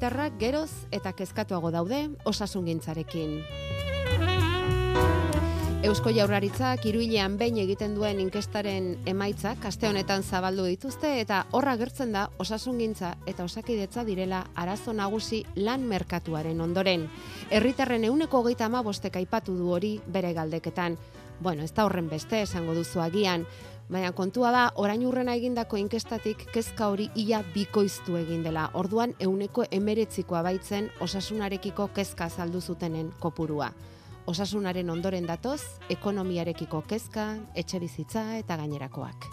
Hiritarrak 0.00 0.36
geroz 0.40 0.70
eta 0.96 1.10
kezkatuago 1.12 1.68
daude 1.74 1.98
osasungintzarekin. 2.24 3.34
Eusko 5.80 6.10
Jaurlaritzak 6.12 6.82
hiruilean 6.84 7.38
behin 7.40 7.56
egiten 7.62 7.94
duen 7.96 8.18
inkestaren 8.20 8.90
emaitzak 9.08 9.62
aste 9.64 9.88
honetan 9.88 10.20
zabaldu 10.20 10.66
dituzte 10.68 11.14
eta 11.22 11.38
horra 11.56 11.72
gertzen 11.80 12.12
da 12.12 12.26
osasungintza 12.44 13.14
eta 13.30 13.46
osakidetza 13.48 14.04
direla 14.04 14.42
arazo 14.60 14.92
nagusi 14.92 15.38
lan 15.56 15.86
merkatuaren 15.88 16.60
ondoren. 16.60 17.06
Herritarren 17.48 18.04
euneko 18.04 18.42
hogeita 18.42 18.68
bostek 18.68 19.16
aipatu 19.16 19.56
du 19.56 19.70
hori 19.72 19.98
bere 20.06 20.34
galdeketan. 20.34 20.98
Bueno, 21.40 21.62
ez 21.62 21.72
da 21.72 21.86
horren 21.86 22.10
beste 22.10 22.42
esango 22.42 22.74
duzu 22.74 23.00
agian, 23.00 23.46
Baina 23.90 24.12
kontua 24.12 24.52
da, 24.52 24.70
orain 24.76 25.04
urrena 25.04 25.34
egindako 25.34 25.76
inkestatik 25.76 26.44
kezka 26.52 26.88
hori 26.88 27.08
ia 27.16 27.42
bikoiztu 27.54 28.16
egin 28.16 28.44
dela. 28.44 28.68
Orduan, 28.74 29.16
euneko 29.18 29.64
emeretzikoa 29.68 30.42
baitzen 30.42 30.90
osasunarekiko 31.00 31.88
kezka 31.88 32.28
saldu 32.28 32.60
zutenen 32.60 33.10
kopurua. 33.18 33.72
Osasunaren 34.30 34.86
ondoren 34.92 35.24
datoz, 35.26 35.58
ekonomiarekiko 35.90 36.84
kezka, 36.86 37.24
etxe 37.58 37.80
bizitza 37.82 38.20
eta 38.38 38.54
gainerakoak. 38.60 39.24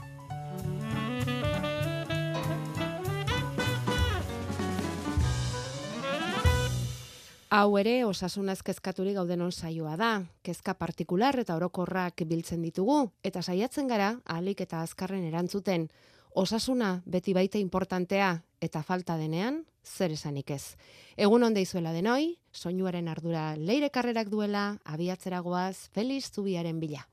Hau 7.53 7.77
ere, 7.77 7.93
osasunaz 8.09 8.63
kezkaturik 8.65 9.19
gaudenon 9.19 9.53
saioa 9.53 9.93
da. 10.01 10.11
Kezka 10.41 10.73
partikular 10.73 11.37
eta 11.37 11.59
orokorrak 11.61 12.25
biltzen 12.25 12.65
ditugu, 12.65 13.11
eta 13.21 13.45
saiatzen 13.45 13.93
gara, 13.93 14.15
ahalik 14.25 14.65
eta 14.65 14.81
azkarren 14.81 15.29
erantzuten, 15.29 15.91
osasuna 16.33 17.03
beti 17.05 17.37
baita 17.37 17.61
importantea 17.61 18.39
eta 18.65 18.81
falta 18.81 19.13
denean, 19.21 19.61
zer 19.85 20.17
esanik 20.17 20.49
ez. 20.51 20.75
Egun 21.17 21.43
onde 21.43 21.61
izuela 21.61 21.93
denoi, 21.93 22.33
soinuaren 22.57 23.07
ardura 23.07 23.51
leire 23.55 23.91
karrerak 23.93 24.31
duela, 24.33 24.79
abiatzeragoaz, 24.83 25.89
Feliz 25.93 26.25
Zubiaren 26.33 26.81
bila. 26.81 27.05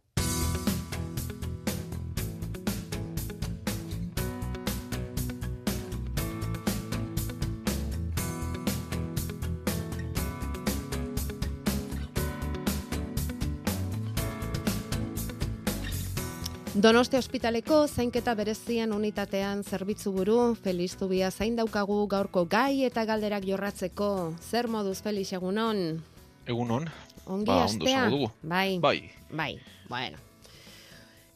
Donostia 16.74 17.20
ospitaleko 17.22 17.84
zainketa 17.86 18.32
berezian 18.34 18.92
unitatean 18.92 19.62
zerbitzu 19.62 20.10
buru, 20.12 20.38
Feliz 20.58 20.96
Zubia 20.98 21.30
zain 21.30 21.54
daukagu 21.56 22.00
gaurko 22.10 22.44
gai 22.50 22.82
eta 22.88 23.04
galderak 23.06 23.46
jorratzeko. 23.46 24.34
Zer 24.42 24.66
moduz, 24.68 24.98
Feliz, 25.02 25.28
egunon? 25.32 26.02
Egunon. 26.50 26.88
Ongi 27.26 27.46
Ba, 27.46 27.60
ondo 27.68 27.84
astea? 27.84 28.08
dugu. 28.10 28.30
Bai, 28.42 28.78
Bai, 28.80 29.10
bai, 29.30 29.60
bueno. 29.88 30.18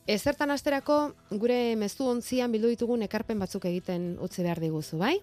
Ezertan 0.08 0.50
asterako, 0.50 1.12
gure 1.30 1.76
mezu 1.76 2.08
ontzian 2.08 2.50
bildu 2.52 2.68
ditugun 2.72 3.02
ekarpen 3.06 3.38
batzuk 3.38 3.64
egiten 3.68 4.16
utzi 4.20 4.42
behar 4.42 4.58
diguzu, 4.60 4.98
bai? 4.98 5.20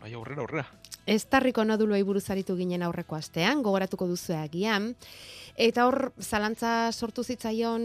Bai 0.00 0.14
aurrera, 0.14 0.42
aurrera. 0.42 0.66
Ez 1.06 1.24
tarriko 1.26 1.64
noduluei 1.64 2.02
buruz 2.06 2.28
aritu 2.30 2.54
ginen 2.56 2.82
aurreko 2.86 3.16
astean, 3.16 3.62
gogoratuko 3.62 4.06
duzu 4.08 4.34
agian. 4.36 4.94
Eta 5.60 5.86
hor, 5.88 6.12
zalantza 6.20 6.92
sortu 6.92 7.24
zitzaion 7.24 7.82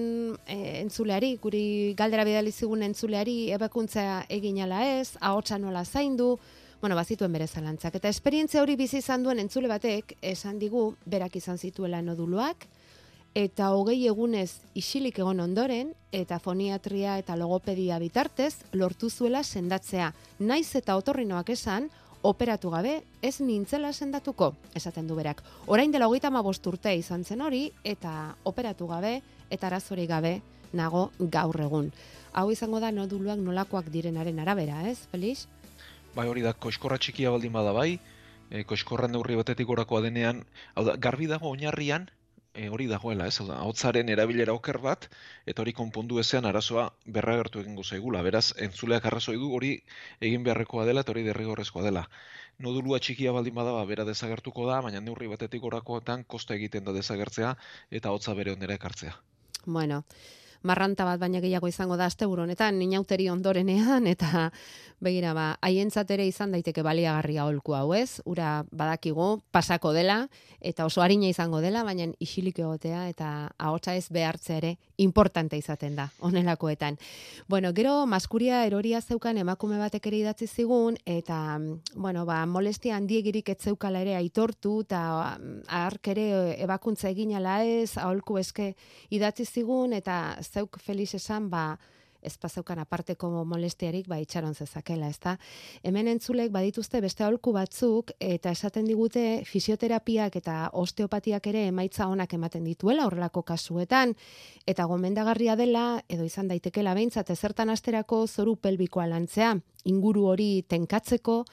e, 0.48 0.58
entzuleari, 0.81 1.36
guri 1.42 1.94
galdera 1.98 2.24
bidali 2.28 2.52
zigun 2.52 2.86
entzuleari, 2.86 3.50
ebakuntza 3.56 4.26
egin 4.30 4.62
ala 4.64 4.84
ez, 5.00 5.16
ahotsa 5.20 5.58
nola 5.59 5.84
zaindu, 5.86 6.36
bueno, 6.81 6.96
bazituen 6.96 7.34
bere 7.34 7.48
zalantzak. 7.48 7.98
Eta 7.98 8.12
esperientzia 8.14 8.62
hori 8.62 8.76
bizi 8.80 9.00
izan 9.02 9.24
duen 9.24 9.42
entzule 9.42 9.72
batek, 9.72 10.16
esan 10.22 10.59
digu, 10.59 10.92
berak 11.06 11.36
izan 11.40 11.58
zituela 11.58 12.02
noduluak, 12.06 12.68
eta 13.36 13.74
hogei 13.76 14.06
egunez 14.08 14.62
isilik 14.80 15.18
egon 15.20 15.42
ondoren, 15.44 15.92
eta 16.16 16.38
foniatria 16.40 17.18
eta 17.20 17.36
logopedia 17.36 17.97
bitartez, 18.00 18.53
lortu 18.72 19.09
zuela 19.09 19.44
sendatzea. 19.44 20.14
Naiz 20.40 20.70
eta 20.80 20.96
otorrinoak 20.96 21.50
esan, 21.52 21.90
operatu 22.25 22.72
gabe, 22.74 23.03
ez 23.22 23.38
nintzela 23.40 23.91
sendatuko, 23.94 24.56
esaten 24.74 25.06
du 25.08 25.16
berak. 25.16 25.44
Orain 25.68 25.91
dela 25.94 26.08
hogeita 26.09 26.31
bost 26.41 26.66
urte 26.66 26.94
izan 26.96 27.24
zen 27.24 27.41
hori, 27.41 27.72
eta 27.84 28.36
operatu 28.44 28.88
gabe, 28.88 29.22
eta 29.50 29.68
arazorik 29.68 30.09
gabe, 30.09 30.41
nago 30.74 31.12
gaur 31.19 31.62
egun. 31.62 31.91
Hau 32.34 32.50
izango 32.52 32.80
da 32.80 32.91
noduluak 32.91 33.38
nolakoak 33.38 33.91
direnaren 33.94 34.40
arabera, 34.40 34.81
ez, 34.90 35.06
Felix? 35.12 35.46
Bai 36.16 36.28
hori 36.28 36.41
da, 36.41 36.53
koiskorra 36.53 36.97
txikia 36.97 37.30
baldin 37.30 37.53
bada 37.53 37.72
bai, 37.74 38.00
e, 38.50 38.64
koiskorra 38.64 39.08
neurri 39.08 39.35
batetik 39.35 39.68
gorakoa 39.68 40.02
denean, 40.02 40.44
hau 40.74 40.85
da, 40.85 40.97
garbi 40.97 41.28
dago 41.28 41.52
oinarrian, 41.52 42.09
e, 42.55 42.69
hori 42.69 42.88
dagoela, 42.88 43.27
ez, 43.27 43.35
hau 43.41 43.47
da, 43.49 43.57
hotzaren 43.67 44.09
erabilera 44.13 44.53
oker 44.55 44.79
bat, 44.83 45.07
eta 45.45 45.63
hori 45.63 45.73
konpondu 45.75 46.19
ezean 46.21 46.47
arazoa 46.49 46.88
berragertu 47.17 47.61
egingo 47.61 47.83
zaigula. 47.83 48.23
Beraz, 48.25 48.45
entzuleak 48.67 49.05
arrazoi 49.09 49.35
du 49.41 49.51
hori 49.57 49.73
egin 50.29 50.45
beharrekoa 50.47 50.85
dela 50.89 51.03
eta 51.05 51.13
hori 51.16 51.25
derrigorrezkoa 51.27 51.83
dela. 51.85 52.05
Nodulua 52.66 53.01
txikia 53.03 53.33
baldin 53.35 53.55
bada, 53.55 53.75
ba, 53.75 53.83
bera 53.89 54.07
desagertuko 54.07 54.69
da, 54.69 54.79
baina 54.85 55.03
neurri 55.03 55.27
batetik 55.31 55.61
gorakoetan 55.66 56.23
kosta 56.23 56.55
egiten 56.55 56.88
da 56.88 56.95
desagertzea 56.95 57.55
eta 57.99 58.16
hotza 58.16 58.33
bere 58.38 58.55
ondera 58.55 58.79
ekartzea. 58.79 59.16
Bueno, 59.66 60.03
marranta 60.66 61.06
bat 61.06 61.22
baina 61.22 61.40
gehiago 61.44 61.70
izango 61.70 61.98
da 61.98 62.09
asteburu 62.09 62.44
honetan, 62.44 62.81
inauteri 62.81 63.30
ondorenean, 63.30 64.08
eta 64.09 64.50
begira, 65.03 65.34
ba, 65.38 65.46
haientzat 65.66 66.09
ere 66.16 66.26
izan 66.28 66.53
daiteke 66.56 66.84
baliagarria 66.86 67.46
holku 67.46 67.76
hau 67.78 67.94
ez, 67.94 68.22
ura 68.26 68.64
badakigu, 68.72 69.42
pasako 69.53 69.92
dela, 69.94 70.26
eta 70.66 70.86
oso 70.88 71.03
harina 71.03 71.28
izango 71.30 71.62
dela, 71.62 71.84
baina 71.86 72.08
isilik 72.24 72.58
egotea, 72.59 73.06
eta 73.12 73.52
ahotsa 73.58 73.96
ez 73.96 74.08
behartzea 74.09 74.58
ere 74.58 74.72
importante 75.03 75.58
izaten 75.59 75.96
da, 76.00 76.08
honelakoetan. 76.26 76.97
Bueno, 77.52 77.74
gero, 77.76 78.06
maskuria 78.09 78.64
eroria 78.66 79.02
zeukan 79.02 79.38
emakume 79.38 79.78
batek 79.82 80.08
ere 80.09 80.22
idatzi 80.24 80.47
zigun, 80.47 80.97
eta, 81.06 81.59
bueno, 81.94 82.26
ba, 82.26 82.42
molestia 82.50 82.96
handiegirik 82.96 83.52
ez 83.53 83.59
zeukala 83.70 84.02
ere 84.02 84.16
aitortu, 84.16 84.80
eta 84.86 85.38
hark 85.68 86.12
ere 86.16 86.28
ebakuntza 86.64 87.12
egin 87.12 87.36
ala 87.36 87.59
ez, 87.64 87.97
aholku 88.02 88.40
eske 88.42 88.74
idatzi 89.14 89.46
zigun, 89.46 89.94
eta 89.94 90.38
zeuk 90.55 90.79
Felix 90.79 91.16
esan, 91.19 91.49
ba, 91.51 91.75
ez 92.25 92.38
paseukan 92.41 92.79
aparteko 92.81 93.29
molestiarik, 93.45 94.07
ba, 94.09 94.17
itxaron 94.21 94.55
zezakela, 94.57 95.09
ezta? 95.13 95.35
Hemen 95.85 96.09
entzulek 96.09 96.51
badituzte 96.53 97.01
beste 97.03 97.25
aholku 97.25 97.53
batzuk, 97.53 98.16
eta 98.19 98.53
esaten 98.55 98.88
digute 98.89 99.43
fisioterapiak 99.45 100.39
eta 100.41 100.57
osteopatiak 100.73 101.51
ere 101.53 101.67
emaitza 101.69 102.09
onak 102.09 102.33
ematen 102.38 102.66
dituela 102.66 103.05
horrelako 103.05 103.45
kasuetan, 103.45 104.16
eta 104.66 104.90
gomendagarria 104.90 105.55
dela, 105.59 105.85
edo 106.09 106.25
izan 106.25 106.49
daitekela 106.49 106.96
behintzat, 106.97 107.29
ezertan 107.35 107.69
asterako 107.69 108.25
zoru 108.28 108.58
pelbikoa 108.58 109.08
lantzea, 109.11 109.53
inguru 109.91 110.25
hori 110.34 110.49
tenkatzeko, 110.67 111.43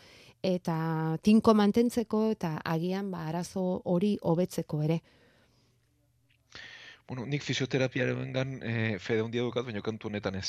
eta 0.43 1.19
tinko 1.23 1.55
mantentzeko, 1.55 2.31
eta 2.33 2.57
agian 2.65 3.13
ba, 3.13 3.27
arazo 3.29 3.83
hori 3.85 4.17
hobetzeko 4.23 4.83
ere. 4.89 5.03
Bueno, 7.13 7.27
nik 7.29 7.43
fisioterapiaren 7.45 8.31
gan 8.33 8.53
e, 8.65 8.71
fede 9.07 9.21
handia 9.21 9.43
dukat, 9.45 9.67
baina 9.67 9.83
kantu 9.85 10.09
honetan 10.09 10.39
ez. 10.39 10.47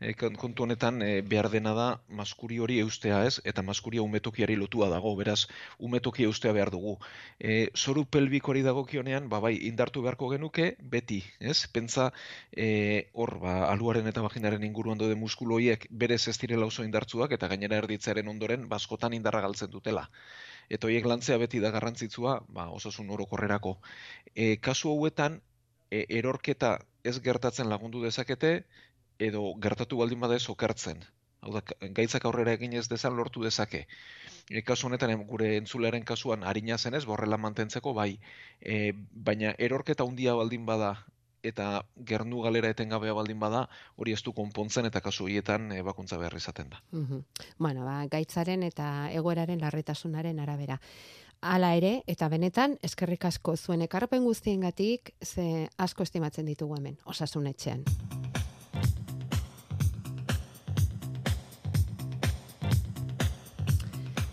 E, 0.00 0.14
kontu 0.16 0.64
honetan 0.64 1.02
e, 1.04 1.08
behar 1.32 1.50
dena 1.52 1.74
da 1.76 1.88
maskuri 2.20 2.56
hori 2.64 2.78
eustea 2.80 3.18
ez, 3.28 3.34
eta 3.52 3.60
maskuria 3.70 4.06
umetokiari 4.06 4.56
lotua 4.56 4.88
dago, 4.88 5.12
beraz 5.18 5.42
umetoki 5.90 6.24
eustea 6.24 6.54
behar 6.56 6.72
dugu. 6.72 6.94
E, 7.36 7.68
zoru 7.76 8.06
pelbikori 8.16 8.64
dagokionean, 8.64 9.28
ba 9.28 9.42
bai, 9.44 9.52
indartu 9.68 10.06
beharko 10.08 10.32
genuke, 10.32 10.70
beti, 10.96 11.20
ez? 11.52 11.58
Pentsa, 11.76 12.08
e, 12.56 12.70
hor, 13.12 13.36
ba, 13.44 13.60
aluaren 13.68 14.08
eta 14.08 14.24
vaginaren 14.24 14.64
inguruan 14.64 15.04
daude 15.04 15.20
muskulu 15.20 15.60
horiek 15.60 15.84
berez 15.90 16.22
ez 16.32 16.38
direla 16.40 16.72
oso 16.72 16.88
indartzuak, 16.88 17.36
eta 17.36 17.52
gainera 17.52 17.84
erditzearen 17.84 18.32
ondoren, 18.38 18.70
baskotan 18.72 19.20
indarra 19.20 19.44
galtzen 19.44 19.76
dutela. 19.76 20.08
Eta 20.72 20.88
horiek 20.88 21.12
lantzea 21.12 21.36
beti 21.44 21.60
da 21.60 21.76
garrantzitsua, 21.76 22.40
ba, 22.48 22.70
osasun 22.72 23.18
orokorrerako. 23.18 23.82
E, 24.32 24.54
kasu 24.64 24.96
hauetan, 24.96 25.42
e, 25.90 26.04
erorketa 26.08 26.78
ez 27.04 27.18
gertatzen 27.20 27.68
lagundu 27.68 28.02
dezakete, 28.02 28.64
edo 29.18 29.52
gertatu 29.62 30.00
baldin 30.00 30.20
bada 30.20 30.36
ez 30.36 30.48
okertzen. 30.48 31.04
Hau 31.44 31.52
da, 31.52 31.60
gaitzak 31.96 32.24
aurrera 32.24 32.54
egin 32.56 32.72
ez 32.72 32.86
dezan 32.88 33.16
lortu 33.16 33.42
dezake. 33.44 33.84
E, 34.48 34.62
kasu 34.62 34.88
honetan, 34.88 35.12
gure 35.28 35.56
entzuleren 35.58 36.04
kasuan 36.08 36.44
harina 36.44 36.78
zenez, 36.78 37.04
borrela 37.04 37.36
mantentzeko, 37.40 37.92
bai, 37.96 38.14
e, 38.60 38.92
baina 39.12 39.52
erorketa 39.58 40.06
handia 40.08 40.34
baldin 40.40 40.64
bada, 40.66 40.94
eta 41.44 41.84
gernu 42.08 42.40
galera 42.46 42.70
etengabea 42.72 43.12
baldin 43.12 43.40
bada, 43.40 43.66
hori 44.00 44.14
ez 44.16 44.22
du 44.24 44.32
konpontzen 44.32 44.88
eta 44.88 45.02
kasu 45.04 45.28
hietan 45.28 45.68
e, 45.72 45.82
bakuntza 45.84 46.18
behar 46.20 46.36
izaten 46.40 46.72
da. 46.72 46.80
Mm 46.92 47.20
Bueno, 47.58 47.84
ba, 47.84 47.98
gaitzaren 48.10 48.64
eta 48.64 49.10
egoeraren 49.12 49.60
larretasunaren 49.60 50.40
arabera. 50.40 50.80
Hala 51.44 51.74
ere, 51.76 51.98
eta 52.08 52.30
benetan, 52.32 52.78
eskerrik 52.80 53.26
asko 53.28 53.52
zuen 53.60 53.82
ekarpen 53.84 54.22
guztiengatik, 54.24 55.10
ze 55.20 55.68
asko 55.76 56.02
estimatzen 56.06 56.46
ditugu 56.48 56.78
hemen, 56.78 56.94
osasun 57.04 57.50
etxean. 57.50 57.82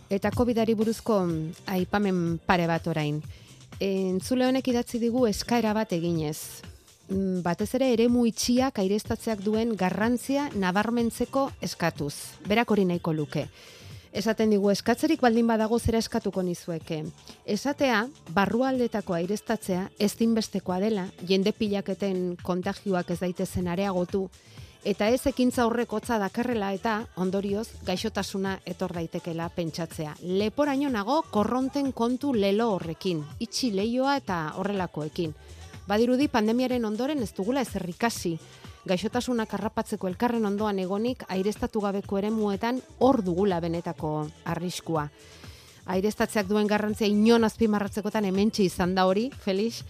Eta 0.08 0.32
COVIDari 0.32 0.78
buruzko 0.80 1.20
aipamen 1.76 2.40
pare 2.48 2.70
bat 2.72 2.88
orain. 2.88 3.20
Entzule 3.84 4.48
honek 4.48 4.72
idatzi 4.72 5.04
digu 5.04 5.26
eskaera 5.28 5.76
bat 5.76 5.92
eginez. 5.92 6.64
Mm, 7.10 7.44
batez 7.44 7.74
ere 7.76 7.92
eremu 7.92 8.24
itxiak 8.32 8.80
airestatzeak 8.80 9.44
duen 9.44 9.76
garrantzia 9.76 10.48
nabarmentzeko 10.56 11.50
eskatuz. 11.60 12.14
Berak 12.48 12.72
hori 12.72 12.88
nahiko 12.88 13.12
luke. 13.12 13.50
Esaten 14.12 14.50
digu 14.52 14.68
eskatzerik 14.74 15.22
baldin 15.24 15.48
badago 15.48 15.78
zera 15.80 16.00
eskatuko 16.04 16.42
nizueke. 16.44 16.98
Esatea, 17.48 18.02
barrualdetako 18.36 19.16
airestatzea 19.16 19.86
ez 20.00 20.12
dinbestekoa 20.20 20.82
dela, 20.84 21.06
jende 21.30 21.54
pilaketen 21.56 22.36
kontagioak 22.44 23.14
ez 23.16 23.22
daitezen 23.22 23.70
areagotu, 23.72 24.26
eta 24.84 25.08
ez 25.08 25.22
ekintza 25.32 25.64
horrek 25.66 25.94
hotza 25.96 26.18
dakarrela 26.20 26.74
eta 26.76 26.98
ondorioz 27.24 27.70
gaixotasuna 27.88 28.58
etor 28.66 28.92
daitekela 29.00 29.48
pentsatzea. 29.56 30.18
Leporaino 30.22 30.90
nago 30.92 31.22
korronten 31.32 31.94
kontu 31.94 32.34
lelo 32.36 32.68
horrekin, 32.76 33.24
itxi 33.40 33.72
leioa 33.72 34.18
eta 34.20 34.42
horrelakoekin. 34.58 35.32
Badirudi 35.88 36.28
pandemiaren 36.28 36.84
ondoren 36.86 37.24
ez 37.24 37.32
dugula 37.38 37.64
ez 37.64 37.76
errikasi. 37.80 38.38
Gaixotasunak 38.88 39.52
harrapatzeko 39.54 40.10
elkarren 40.10 40.46
ondoan 40.48 40.80
egonik 40.82 41.22
airestatu 41.30 41.84
gabeko 41.84 42.18
eremuetan 42.18 42.82
hor 43.00 43.22
dugula 43.22 43.60
benetako 43.62 44.28
arriskua. 44.46 45.06
Airestatzeak 45.92 46.48
duen 46.50 46.70
garrantzia 46.70 47.10
inon 47.10 47.46
azpimarratzekotan 47.46 48.26
hementsi 48.26 48.66
izan 48.66 48.96
da 48.96 49.06
hori, 49.06 49.30
Felix. 49.44 49.84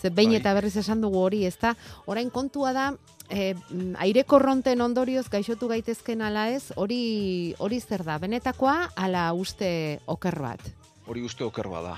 Ze 0.00 0.10
behin 0.10 0.34
bai. 0.34 0.40
eta 0.40 0.52
berriz 0.52 0.76
esan 0.76 1.00
dugu 1.00 1.22
hori, 1.22 1.44
ezta? 1.46 1.74
Orain 2.06 2.28
kontua 2.30 2.72
da 2.76 2.92
e, 3.30 3.54
aire 3.96 4.24
korronten 4.28 4.80
ondorioz 4.84 5.28
gaixotu 5.32 5.68
gaitezken 5.68 6.20
ala 6.20 6.50
ez, 6.52 6.72
hori 6.76 7.54
hori 7.58 7.80
zer 7.80 8.04
da? 8.04 8.18
Benetakoa 8.18 8.90
ala 8.96 9.30
uste 9.32 10.00
oker 10.06 10.36
bat? 10.40 10.60
Hori 11.06 11.24
uste 11.24 11.44
oker 11.44 11.68
bada. 11.72 11.96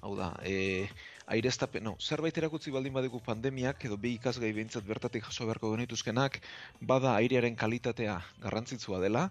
Hau 0.00 0.16
da, 0.16 0.32
e, 0.44 0.88
aireztapen, 1.26 1.84
no, 1.84 1.96
zerbait 2.00 2.36
erakutzi 2.38 2.72
baldin 2.74 2.94
badugu 2.94 3.20
pandemiak 3.24 3.84
edo 3.88 3.96
bi 3.96 4.14
ikasgai 4.18 4.52
behintzat 4.52 4.84
bertatik 4.84 5.24
jaso 5.24 5.46
beharko 5.48 5.70
genituzkenak, 5.74 6.40
bada 6.80 7.14
airearen 7.16 7.56
kalitatea 7.56 8.18
garrantzitsua 8.44 9.00
dela, 9.00 9.28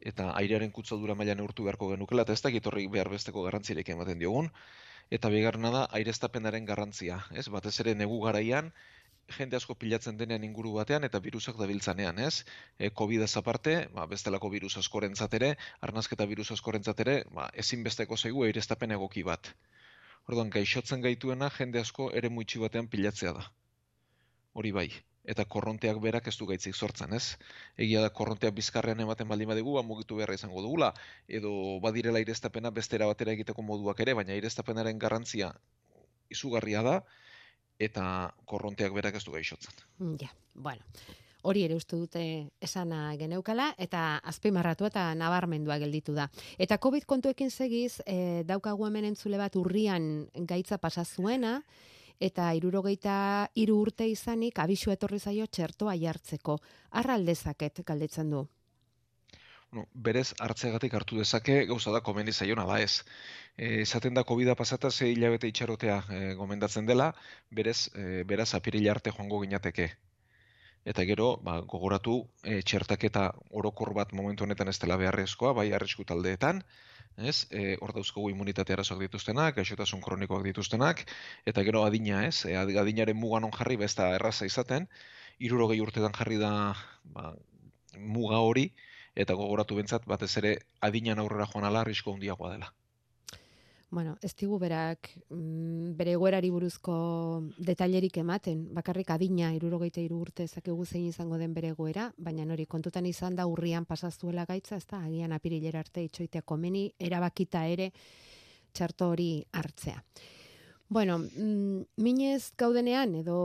eta 0.00 0.30
airearen 0.40 0.72
kutzaldura 0.72 1.14
maila 1.14 1.34
neurtu 1.34 1.64
beharko 1.64 1.90
genukela, 1.94 2.26
eta 2.26 2.36
ez 2.36 2.42
da 2.44 2.52
gitorri 2.52 2.86
behar 2.96 3.08
besteko 3.12 3.44
garrantzirek 3.46 3.88
ematen 3.96 4.20
diogun, 4.20 4.50
eta 5.10 5.30
bigarrena 5.32 5.70
da 5.70 5.86
aireztapenaren 5.98 6.68
garrantzia, 6.68 7.22
ez? 7.32 7.48
Batez 7.56 7.78
ere 7.84 7.94
negu 7.94 8.20
garaian, 8.24 8.70
jende 9.38 9.56
asko 9.56 9.74
pilatzen 9.80 10.18
denean 10.20 10.44
inguru 10.44 10.74
batean 10.76 11.04
eta 11.08 11.20
virusak 11.26 11.56
dabiltzanean, 11.60 12.18
ez? 12.18 12.44
E, 12.78 12.90
COVID 12.90 13.24
aparte, 13.40 13.76
ba, 13.94 14.06
bestelako 14.06 14.50
virus 14.50 14.76
askorentzat 14.82 15.34
ere, 15.40 15.54
arnazketa 15.80 16.26
virus 16.26 16.50
askorentzat 16.52 17.00
ere, 17.06 17.16
ba, 17.32 17.48
ezinbesteko 17.64 18.16
zaigu 18.16 18.44
eirestapen 18.44 18.92
egoki 18.98 19.22
bat. 19.22 19.54
Orduan, 20.30 20.50
gaixotzen 20.52 21.02
gaituena 21.04 21.50
jende 21.56 21.80
asko 21.80 22.10
ere 22.20 22.30
muitsi 22.32 22.60
batean 22.62 22.88
pilatzea 22.92 23.32
da. 23.36 23.42
Hori 24.60 24.70
bai, 24.76 24.86
eta 25.34 25.44
korronteak 25.54 25.98
berak 26.04 26.30
ez 26.30 26.36
du 26.40 26.46
gaitzik 26.48 26.76
sortzen, 26.76 27.12
ez? 27.18 27.36
Egia 27.86 28.00
da 28.04 28.10
korronteak 28.18 28.54
bizkarrean 28.56 29.00
ematen 29.04 29.28
baldin 29.28 29.50
badegu, 29.52 29.74
ba, 29.76 29.82
mugitu 29.90 30.20
beharra 30.20 30.36
izango 30.38 30.62
dugula, 30.64 30.92
edo 31.40 31.52
badirela 31.84 32.22
irestapena 32.24 32.72
bestera 32.78 33.08
batera 33.10 33.34
egiteko 33.36 33.64
moduak 33.72 34.00
ere, 34.06 34.16
baina 34.20 34.36
irestapenaren 34.40 35.00
garrantzia 35.04 35.50
izugarria 36.32 36.84
da, 36.86 36.96
eta 37.88 38.06
korronteak 38.48 38.96
berak 38.96 39.20
ez 39.20 39.24
du 39.26 39.36
gaixotzen. 39.36 39.84
Ja, 40.20 40.32
bueno. 40.54 40.84
Hori 41.44 41.64
ere 41.66 41.76
uste 41.76 41.96
dute 42.00 42.22
esana 42.64 43.14
geneukala 43.20 43.74
eta 43.78 44.04
azpimarratu 44.32 44.88
eta 44.88 45.10
nabarmendua 45.14 45.76
gelditu 45.82 46.14
da. 46.16 46.28
Eta 46.58 46.78
COVID 46.78 47.04
kontuekin 47.04 47.50
segiz, 47.50 48.00
e, 48.06 48.42
daukagu 48.48 48.86
hemen 48.88 49.04
entzule 49.10 49.40
bat 49.40 49.56
urrian 49.60 50.26
gaitza 50.48 50.78
pasa 50.78 51.04
zuena 51.04 51.58
eta 52.20 52.48
irurogeita 52.56 53.16
iru 53.60 53.80
urte 53.82 54.08
izanik 54.08 54.58
abisu 54.58 54.94
etorri 54.94 55.20
zaio 55.20 55.46
txertoa 55.46 55.96
jartzeko. 56.00 56.58
Arraldezaket 57.02 57.84
galdetzen 57.84 58.30
du 58.30 58.46
bueno, 59.74 59.88
berez 60.06 60.34
hartzegatik 60.38 60.94
hartu 60.94 61.18
dezake 61.18 61.64
gauza 61.66 61.92
da 61.92 62.00
komeni 62.00 62.32
zaiona 62.32 62.64
da 62.68 62.78
ez. 62.80 63.02
E, 63.56 63.82
esaten 63.82 64.14
da 64.14 64.24
covid 64.24 64.54
pasata 64.56 64.90
ze 64.90 65.10
hilabete 65.10 65.48
itxarotea 65.48 65.96
e, 66.10 66.34
gomendatzen 66.34 66.86
dela, 66.86 67.12
berez 67.50 67.90
e, 67.94 68.22
beraz 68.24 68.54
apirila 68.54 68.92
arte 68.92 69.10
joango 69.10 69.40
ginateke. 69.42 69.90
Eta 70.84 71.04
gero, 71.08 71.28
ba, 71.44 71.60
gogoratu 71.72 72.14
e, 72.44 72.58
txertaketa 72.60 73.28
orokor 73.60 73.94
bat 73.96 74.12
momentu 74.12 74.44
honetan 74.44 74.68
ez 74.68 74.76
dela 74.82 74.98
beharrezkoa, 75.00 75.54
bai 75.56 75.70
arrisku 75.72 76.04
taldeetan, 76.10 76.60
ez? 77.16 77.46
E, 77.50 77.76
hor 77.80 77.94
dauzkogu 77.96 78.28
immunitate 78.34 78.76
arazoak 78.76 79.00
dituztenak, 79.06 79.56
gaixotasun 79.56 80.02
kronikoak 80.04 80.44
dituztenak, 80.44 81.04
eta 81.52 81.64
gero 81.64 81.86
adina, 81.88 82.20
ez? 82.28 82.44
E, 82.44 82.56
adinaren 82.60 83.16
mugan 83.16 83.48
jarri, 83.56 83.80
besta 83.80 84.10
erraza 84.18 84.44
izaten, 84.50 84.88
irurogei 85.48 85.80
urtetan 85.80 86.12
jarri 86.18 86.36
da 86.42 86.52
ba, 87.16 87.32
muga 87.98 88.44
hori, 88.44 88.68
eta 89.14 89.34
gogoratu 89.40 89.80
bentzat 89.80 90.06
batez 90.10 90.32
ere 90.42 90.56
adinan 90.80 91.22
aurrera 91.22 91.48
joan 91.52 91.64
ala 91.70 91.84
arrisko 91.84 92.12
handiagoa 92.12 92.56
dela. 92.56 92.72
Bueno, 93.94 94.16
ez 94.26 94.32
digu 94.34 94.56
berak 94.58 95.06
mm, 95.30 95.92
bere 95.94 96.16
egoerari 96.16 96.48
buruzko 96.50 96.94
detailerik 97.62 98.16
ematen, 98.18 98.64
bakarrik 98.74 99.12
adina 99.14 99.52
irurogeita 99.54 100.00
iru 100.02 100.16
urte 100.24 100.48
zakegu 100.48 100.82
zein 100.84 101.04
izango 101.06 101.38
den 101.38 101.52
bere 101.54 101.70
egoera, 101.70 102.08
baina 102.18 102.42
nori 102.44 102.66
kontutan 102.66 103.06
izan 103.06 103.36
da 103.38 103.46
urrian 103.46 103.86
pasazuela 103.86 104.48
gaitza, 104.48 104.80
ez 104.82 104.88
da, 104.90 104.98
agian 105.06 105.30
apirilera 105.36 105.84
arte 105.84 106.02
itxoitea 106.08 106.42
komeni, 106.42 106.88
erabakita 106.98 107.62
ere 107.70 107.92
txarto 108.72 109.12
hori 109.12 109.28
hartzea. 109.52 110.02
Bueno, 110.88 111.20
mm, 111.20 112.02
minez 112.02 112.50
gaudenean 112.58 113.14
edo 113.20 113.38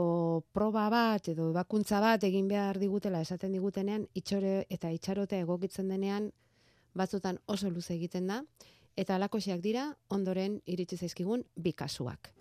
proba 0.50 0.88
bat 0.90 1.30
edo 1.30 1.52
bakuntza 1.54 2.02
bat 2.02 2.26
egin 2.26 2.50
behar 2.50 2.82
digutela 2.82 3.22
esaten 3.22 3.54
digutenean 3.54 4.08
itxore 4.18 4.66
eta 4.68 4.90
itxarote 4.98 5.38
egokitzen 5.46 5.94
denean 5.94 6.32
batzutan 6.92 7.38
oso 7.46 7.70
luze 7.70 7.94
egiten 7.94 8.26
da 8.26 8.42
eta 8.96 9.16
alakoxeak 9.16 9.60
dira 9.60 9.90
ondoren 10.08 10.60
iritsi 10.66 10.96
zaizkigun 10.96 11.44
bi 11.56 11.72
kasuak. 11.72 12.32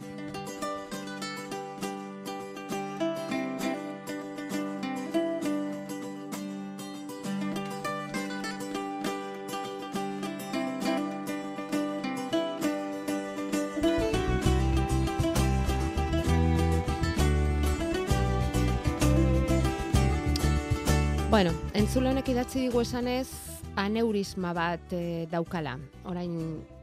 Bueno, 21.29 21.51
entzule 21.77 22.10
honek 22.10 22.34
idatzi 22.34 22.65
digu 22.65 22.82
esanez, 22.82 23.49
aneurisma 23.79 24.53
bat 24.53 24.93
e, 24.93 25.25
daukala. 25.31 25.77
Orain 26.09 26.36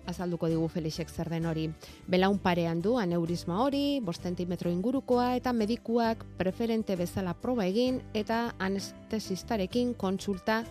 azalduko 0.07 0.49
digu 0.49 0.69
Felixek 0.71 1.11
zer 1.11 1.29
den 1.31 1.47
hori. 1.51 1.67
Belaun 2.07 2.39
parean 2.39 2.81
du 2.83 2.97
aneurisma 2.99 3.61
hori, 3.65 4.01
bost 4.01 4.23
centimetro 4.23 4.71
ingurukoa 4.71 5.35
eta 5.37 5.53
medikuak 5.53 6.25
preferente 6.39 6.97
bezala 6.97 7.35
proba 7.35 7.67
egin 7.67 8.01
eta 8.15 8.55
anestesistarekin 8.59 9.95
kontsulta 9.95 10.63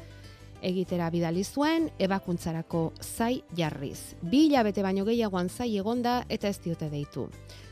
egitera 0.66 1.12
bidali 1.14 1.44
zuen 1.44 1.92
ebakuntzarako 2.00 2.88
zai 3.02 3.44
jarriz. 3.58 4.16
Bi 4.22 4.48
hilabete 4.48 4.82
baino 4.82 5.06
gehiagoan 5.06 5.50
zai 5.50 5.76
egonda 5.78 6.24
eta 6.30 6.50
ez 6.50 6.58
diote 6.64 6.90
deitu 6.90 7.30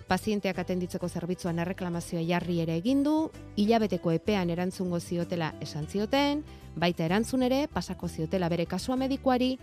pazienteak 0.07 0.59
atenditzeko 0.59 1.07
zerbitzuan 1.09 1.59
erreklamazioa 1.63 2.23
jarri 2.27 2.59
ere 2.63 2.75
egin 2.79 3.03
du, 3.03 3.29
hilabeteko 3.57 4.11
epean 4.11 4.49
erantzungo 4.49 4.99
ziotela 4.99 5.53
esan 5.61 5.87
zioten, 5.87 6.43
baita 6.75 7.05
erantzun 7.05 7.43
ere 7.43 7.67
pasako 7.67 8.07
ziotela 8.07 8.49
bere 8.49 8.65
kasua 8.65 8.95
medikuari, 8.95 9.57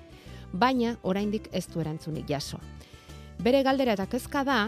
baina 0.52 0.96
oraindik 1.02 1.48
ez 1.52 1.66
du 1.72 1.80
erantzunik 1.80 2.28
jaso. 2.28 2.60
Bere 3.40 3.62
galdera 3.62 3.94
eta 3.96 4.06
kezka 4.06 4.44
da, 4.44 4.60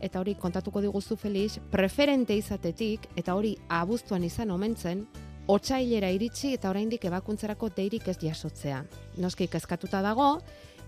eta 0.00 0.20
hori 0.20 0.34
kontatuko 0.34 0.80
diguzu 0.84 1.16
Felix, 1.16 1.58
preferente 1.70 2.36
izatetik, 2.36 3.08
eta 3.16 3.34
hori 3.34 3.54
abuztuan 3.68 4.24
izan 4.24 4.50
omentzen, 4.50 5.06
otsailera 5.46 6.08
iritsi 6.12 6.54
eta 6.56 6.70
oraindik 6.70 7.04
ebakuntzerako 7.04 7.68
deirik 7.76 8.08
ez 8.08 8.18
jasotzea. 8.20 8.84
Noski 9.20 9.48
kezkatuta 9.52 10.00
dago, 10.02 10.38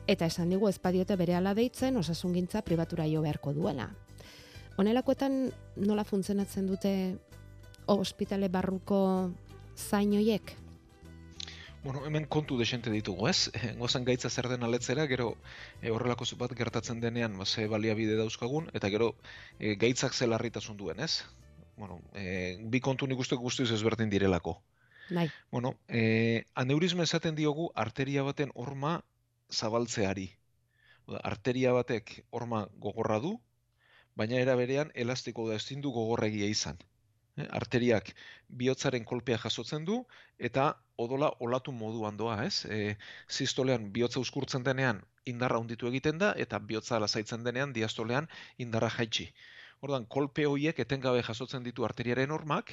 eta 0.06 0.26
esan 0.26 0.50
digu 0.50 0.68
ezpadiote 0.68 1.16
bere 1.16 1.34
ala 1.34 1.54
deitzen 1.54 1.96
osasungintza 1.96 2.62
pribatura 2.62 3.06
jo 3.10 3.22
beharko 3.22 3.52
duela. 3.52 3.90
Honelakoetan 4.76 5.50
nola 5.76 6.04
funtzionatzen 6.04 6.66
dute 6.68 6.92
ospitale 7.86 8.48
barruko 8.48 9.00
zain 9.76 10.12
hoiek? 10.16 10.54
Bueno, 11.86 12.02
hemen 12.04 12.26
kontu 12.26 12.58
desente 12.58 12.90
ditugu, 12.90 13.28
ez? 13.30 13.50
Gozan 13.82 14.04
gaitza 14.04 14.30
zer 14.30 14.48
den 14.50 14.66
aletzera, 14.66 15.06
gero 15.06 15.36
e, 15.80 15.90
horrelako 15.94 16.26
bat 16.38 16.54
gertatzen 16.58 17.00
denean, 17.00 17.38
ba, 17.38 17.46
ze 17.46 17.68
baliabide 17.70 18.16
dauzkagun, 18.18 18.70
eta 18.75 18.90
gero 18.90 19.14
e, 19.60 19.76
gaitzak 19.76 20.12
ze 20.12 20.26
larritasun 20.26 20.76
duen, 20.76 21.00
ez? 21.00 21.22
Bueno, 21.76 22.00
e, 22.14 22.58
bi 22.60 22.80
kontu 22.80 23.06
nik 23.06 23.18
uste 23.18 23.36
guztiz 23.36 23.70
ezberdin 23.70 24.10
direlako. 24.10 24.58
Bai. 25.10 25.30
Bueno, 25.52 25.76
e, 25.86 26.46
aneurisma 26.54 27.04
esaten 27.04 27.36
diogu 27.36 27.70
arteria 27.75 28.25
baten 28.26 28.50
horma 28.54 29.04
zabaltzeari. 29.52 30.26
Oda, 31.06 31.20
arteria 31.22 31.72
batek 31.76 32.12
horma 32.30 32.66
gogorra 32.82 33.18
du, 33.22 33.36
baina 34.16 34.40
era 34.42 34.56
berean 34.56 34.90
elastiko 34.94 35.48
da 35.48 35.56
ezin 35.60 35.82
du 35.84 35.92
gogorregia 35.94 36.48
izan. 36.50 36.78
Eh, 37.36 37.46
arteriak 37.58 38.12
bihotzaren 38.60 39.04
kolpea 39.04 39.38
jasotzen 39.42 39.84
du 39.84 39.98
eta 40.48 40.70
odola 41.04 41.28
olatu 41.46 41.72
moduan 41.72 42.16
doa, 42.16 42.38
ez? 42.44 42.64
E, 42.64 42.96
sistolean 43.28 43.90
bihotza 43.92 44.20
uskurtzen 44.20 44.64
denean 44.64 45.02
indarra 45.32 45.60
hunditu 45.60 45.90
egiten 45.90 46.22
da 46.22 46.32
eta 46.44 46.58
bihotza 46.70 47.00
lasaitzen 47.02 47.44
denean 47.44 47.74
diastolean 47.76 48.28
indarra 48.66 48.88
jaitsi. 48.96 49.28
Ordan 49.84 50.06
kolpe 50.16 50.46
hoiek 50.48 50.80
etengabe 50.86 51.22
jasotzen 51.26 51.66
ditu 51.66 51.84
arteriaren 51.84 52.32
hormak 52.32 52.72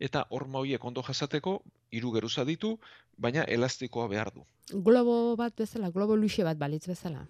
eta 0.00 0.24
horma 0.30 0.62
hoiek 0.64 0.84
ondo 0.84 1.02
jasateko 1.06 1.60
hiru 1.92 2.12
geruza 2.16 2.44
ditu, 2.48 2.78
baina 3.16 3.44
elastikoa 3.44 4.08
behar 4.08 4.32
du. 4.34 4.44
Globo 4.72 5.36
bat 5.36 5.56
bezala, 5.56 5.90
globo 5.90 6.16
luxe 6.16 6.44
bat 6.44 6.58
balitz 6.58 6.86
bezala. 6.88 7.26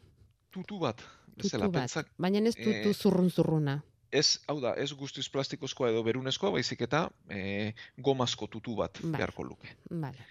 Tutu 0.50 0.78
bat, 0.78 1.02
bezala, 1.36 1.66
tutu 1.66 2.04
baina 2.18 2.46
ez 2.46 2.54
tutu 2.54 2.90
e, 2.90 2.94
zurrun-zurruna 2.94 3.80
ez, 4.10 4.40
hau 4.48 4.58
da, 4.62 4.74
ez 4.74 4.92
guztiz 4.96 5.28
plastikozkoa 5.32 5.90
edo 5.92 6.02
berunezkoa, 6.06 6.52
baizik 6.56 6.82
eta 6.86 7.04
e, 7.30 7.72
gomazko 7.98 8.48
tutu 8.50 8.74
bat 8.78 8.98
vale. 9.02 9.16
beharko 9.16 9.46
luke. 9.46 9.70
Vale. 9.90 10.26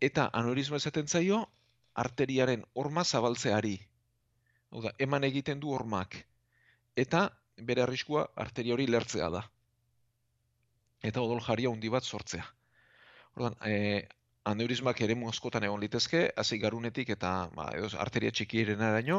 Eta 0.00 0.28
aneurisma 0.32 0.80
esaten 0.80 1.08
zaio, 1.08 1.44
arteriaren 1.94 2.64
horma 2.74 3.04
zabaltzeari. 3.04 3.76
Hau 4.72 4.82
da, 4.84 4.94
eman 4.98 5.24
egiten 5.24 5.60
du 5.60 5.72
hormak. 5.74 6.16
Eta 6.96 7.28
bere 7.62 7.84
arriskua 7.84 8.26
arteri 8.36 8.72
hori 8.74 8.88
lertzea 8.90 9.30
da. 9.30 9.44
Eta 11.04 11.20
odol 11.20 11.42
jaria 11.44 11.70
hundi 11.70 11.90
bat 11.92 12.06
sortzea. 12.08 12.44
Ordan, 13.36 13.56
e, 13.68 13.74
aneurismak 14.50 15.00
ere 15.04 15.16
askotan 15.28 15.64
egon 15.68 15.82
litezke, 15.84 16.20
hasi 16.42 16.58
garunetik 16.62 17.10
eta 17.16 17.32
ba, 17.56 17.70
edo, 17.76 17.90
arteria 18.04 18.30
txikieren 18.30 18.84
araño, 18.88 19.18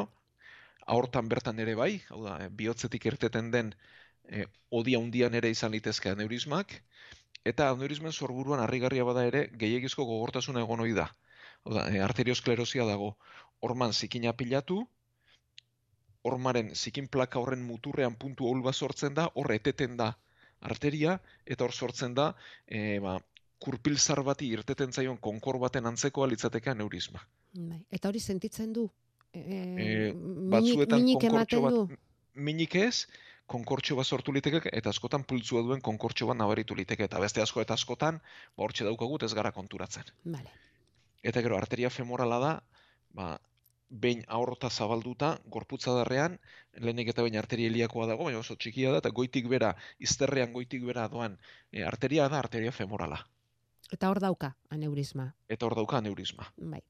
aortan 0.94 1.28
bertan 1.28 1.62
ere 1.64 1.74
bai, 1.74 1.92
hau 2.10 2.22
da, 2.24 2.38
eh, 2.44 2.48
bihotzetik 2.60 3.06
irteten 3.10 3.50
den 3.54 3.72
e, 4.24 4.46
odia 4.80 4.98
hundian 4.98 5.34
ere 5.34 5.50
izan 5.50 5.74
litezke 5.76 6.10
aneurismak, 6.10 6.74
eta 7.52 7.70
aneurismen 7.70 8.12
sorburuan 8.12 8.62
harrigarria 8.64 9.06
bada 9.06 9.24
ere 9.30 9.46
gehiagizko 9.62 10.06
gogortasuna 10.10 10.66
egon 10.66 10.82
ohi 10.86 10.94
da. 10.98 11.08
Hau 11.64 11.74
da, 11.78 11.88
e, 11.90 12.02
arteriosklerosia 12.08 12.86
dago, 12.90 13.16
orman 13.70 13.92
zikina 13.92 14.32
pilatu, 14.42 14.82
ormaren 16.26 16.74
zikin 16.74 17.06
plaka 17.06 17.38
horren 17.38 17.62
muturrean 17.62 18.14
puntu 18.14 18.50
hul 18.50 18.72
sortzen 18.72 19.14
da, 19.14 19.30
hor 19.34 19.52
eteten 19.54 19.96
da 19.96 20.14
arteria, 20.60 21.18
eta 21.44 21.64
hor 21.64 21.72
sortzen 21.72 22.14
da, 22.14 22.34
e, 22.66 22.98
ba, 23.00 23.18
kurpilzar 23.58 24.22
bati 24.22 24.48
irteten 24.52 24.92
zaion 24.92 25.16
konkor 25.16 25.58
baten 25.58 25.86
antzekoa 25.86 26.28
litzateke 26.28 26.70
aneurisma. 26.70 27.22
Bai, 27.56 27.80
eta 27.90 28.08
hori 28.08 28.20
sentitzen 28.20 28.72
du 28.72 28.90
e, 29.36 30.12
batzuetan 30.52 31.02
minik 31.02 31.22
konkortxo 31.24 31.62
bat, 31.64 31.96
minik 32.48 32.76
ez, 32.80 33.06
konkortxo 33.50 33.96
bat 33.98 34.08
sortu 34.08 34.34
liteke, 34.34 34.62
eta 34.72 34.92
askotan 34.92 35.24
pultzua 35.28 35.62
duen 35.66 35.82
konkortxo 35.84 36.28
bat 36.30 36.38
nabaritu 36.38 36.76
liteke, 36.78 37.06
eta 37.08 37.20
beste 37.22 37.42
asko 37.42 37.62
eta 37.62 37.76
askotan, 37.78 38.20
ba 38.56 38.66
hortxe 38.66 38.86
daukagut 38.88 39.26
ez 39.26 39.32
gara 39.34 39.52
konturatzen. 39.54 40.08
Vale. 40.24 40.54
Eta 41.26 41.42
gero, 41.42 41.58
arteria 41.58 41.90
femorala 41.90 42.40
da, 42.42 42.52
ba, 43.14 43.36
behin 43.90 44.24
aorta 44.26 44.70
zabalduta, 44.70 45.38
gorputza 45.46 45.94
darrean, 45.94 46.38
lehenik 46.78 47.12
eta 47.12 47.22
behin 47.22 47.38
arteria 47.38 47.70
heliakoa 47.70 48.06
dago, 48.10 48.26
baina 48.26 48.40
oso 48.42 48.56
txikia 48.56 48.92
da, 48.92 48.98
eta 49.04 49.12
goitik 49.14 49.48
bera, 49.48 49.74
izterrean 49.98 50.52
goitik 50.52 50.84
bera 50.84 51.06
doan, 51.08 51.38
e, 51.72 51.84
arteria 51.86 52.28
da 52.28 52.38
arteria 52.38 52.72
femorala. 52.72 53.22
Eta 53.92 54.10
hor 54.10 54.20
dauka 54.20 54.54
aneurisma. 54.74 55.30
Eta 55.48 55.66
hor 55.66 55.76
dauka 55.78 55.98
aneurisma. 55.98 56.50
Bai. 56.56 56.82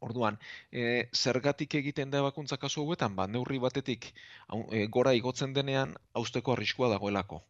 Orduan, 0.00 0.38
e, 0.72 1.08
zergatik 1.14 1.74
egiten 1.78 2.10
da 2.10 2.22
bakuntza 2.24 2.56
kasu 2.56 2.82
hauetan, 2.82 3.14
ba, 3.16 3.26
neurri 3.28 3.60
batetik 3.62 4.10
e, 4.10 4.86
gora 4.86 5.12
igotzen 5.14 5.52
denean, 5.54 5.94
hausteko 6.14 6.56
arriskua 6.56 6.88
dagoelako. 6.88 7.42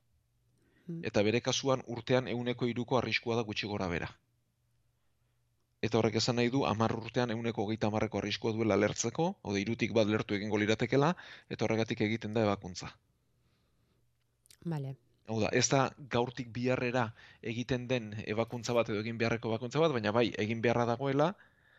Hmm. 0.86 1.04
Eta 1.06 1.22
bere 1.22 1.40
kasuan 1.40 1.84
urtean 1.86 2.28
euneko 2.28 2.66
iruko 2.66 2.98
arriskua 2.98 3.38
da 3.38 3.46
gutxi 3.46 3.70
gora 3.70 3.88
bera. 3.88 4.10
Eta 5.80 5.98
horrek 5.98 6.18
esan 6.20 6.36
nahi 6.36 6.50
du, 6.52 6.64
amar 6.68 6.92
urtean 6.92 7.30
euneko 7.32 7.64
geita 7.70 7.88
amarreko 7.88 8.20
arriskua 8.20 8.52
duela 8.52 8.76
lertzeko, 8.76 9.28
ode 9.42 9.60
irutik 9.62 9.94
bat 9.96 10.08
lertu 10.12 10.36
egingo 10.36 10.58
liratekela, 10.60 11.14
eta 11.48 11.64
horregatik 11.64 12.02
egiten 12.06 12.34
da 12.36 12.42
ebakuntza. 12.44 12.90
Vale. 14.72 14.96
Hau 15.30 15.38
da, 15.40 15.48
ez 15.56 15.68
da 15.72 15.84
gaurtik 16.12 16.50
biharrera 16.52 17.06
egiten 17.52 17.86
den 17.88 18.10
ebakuntza 18.26 18.74
bat 18.76 18.90
edo 18.90 19.00
egin 19.00 19.16
beharreko 19.20 19.52
ebakuntza 19.52 19.80
bat, 19.80 19.94
baina 19.96 20.12
bai, 20.12 20.26
egin 20.44 20.60
beharra 20.60 20.84
dagoela, 20.90 21.30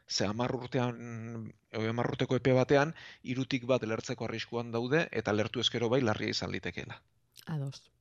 ze 0.09 0.25
hamar 0.25 0.55
urtean, 0.55 1.51
hamar 1.77 2.09
urteko 2.13 2.39
epe 2.39 2.55
batean, 2.57 2.95
irutik 3.33 3.67
bat 3.69 3.83
lertzeko 3.83 4.25
arriskuan 4.25 4.71
daude, 4.71 5.03
eta 5.11 5.35
lertu 5.35 5.61
eskero 5.61 5.89
bai 5.93 6.01
larria 6.01 6.33
izan 6.33 6.51
litekeela. 6.55 6.97
Ados. 7.45 7.91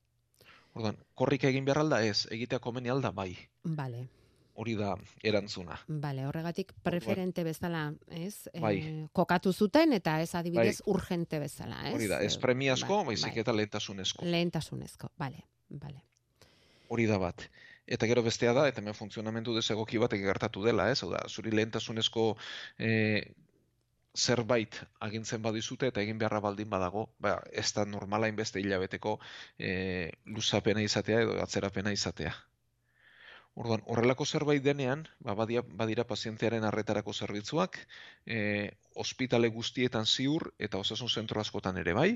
Ordan, 0.78 0.96
korrik 1.18 1.44
egin 1.50 1.68
behar 1.68 1.82
alda 1.82 2.00
ez, 2.06 2.24
egitea 2.38 2.62
komeni 2.62 2.94
alda 2.94 3.10
bai. 3.10 3.34
Bale. 3.64 4.06
Hori 4.60 4.74
da 4.76 4.90
erantzuna. 5.24 5.78
Bale, 5.88 6.26
horregatik 6.28 6.74
preferente 6.84 7.44
bezala, 7.46 7.86
ez? 8.12 8.48
Bai. 8.60 9.08
kokatu 9.16 9.54
zuten 9.54 9.94
eta 9.96 10.18
ez 10.20 10.34
adibidez 10.34 10.82
bai. 10.82 10.92
urgente 10.92 11.40
bezala, 11.40 11.80
ez? 11.88 11.94
Hori 11.96 12.10
da, 12.10 12.20
ez 12.20 12.36
premiazko, 12.42 13.00
bai, 13.00 13.14
baizik 13.14 13.32
bai. 13.32 13.44
eta 13.46 13.56
lehentasunezko. 13.56 14.28
Lehentasunezko, 14.28 15.12
bale, 15.18 15.46
bale. 15.68 16.04
Hori 16.92 17.06
da 17.08 17.18
bat 17.22 17.48
eta 17.90 18.06
gero 18.06 18.22
bestea 18.22 18.52
da, 18.54 18.68
eta 18.70 18.82
hemen 18.82 18.94
funtzionamentu 18.94 19.54
desegoki 19.56 19.98
bat 19.98 20.14
gertatu 20.14 20.62
dela, 20.62 20.86
ez? 20.92 21.00
Oda, 21.02 21.24
zuri 21.26 21.50
lehentasunezko 21.50 22.26
e, 22.78 22.90
zerbait 24.14 24.78
agintzen 25.06 25.42
badizute 25.42 25.90
eta 25.90 26.02
egin 26.02 26.18
beharra 26.18 26.40
baldin 26.44 26.70
badago, 26.70 27.08
ba, 27.18 27.38
ez 27.50 27.66
da 27.74 27.84
normala 27.86 28.30
inbeste 28.30 28.62
hilabeteko 28.62 29.16
e, 29.58 29.72
luzapena 30.36 30.82
izatea 30.86 31.24
edo 31.26 31.36
atzerapena 31.42 31.92
izatea. 31.96 32.34
Orduan, 33.58 33.82
horrelako 33.86 34.24
zerbait 34.24 34.62
denean, 34.62 35.06
ba, 35.18 35.34
badia, 35.34 35.62
badira 35.62 36.04
pazientearen 36.06 36.64
arretarako 36.64 37.12
zerbitzuak, 37.12 37.78
e, 38.26 38.70
ospitale 38.94 39.48
guztietan 39.48 40.06
ziur 40.06 40.52
eta 40.58 40.78
osasun 40.78 41.08
zentro 41.08 41.40
askotan 41.40 41.80
ere 41.82 41.92
bai, 41.92 42.10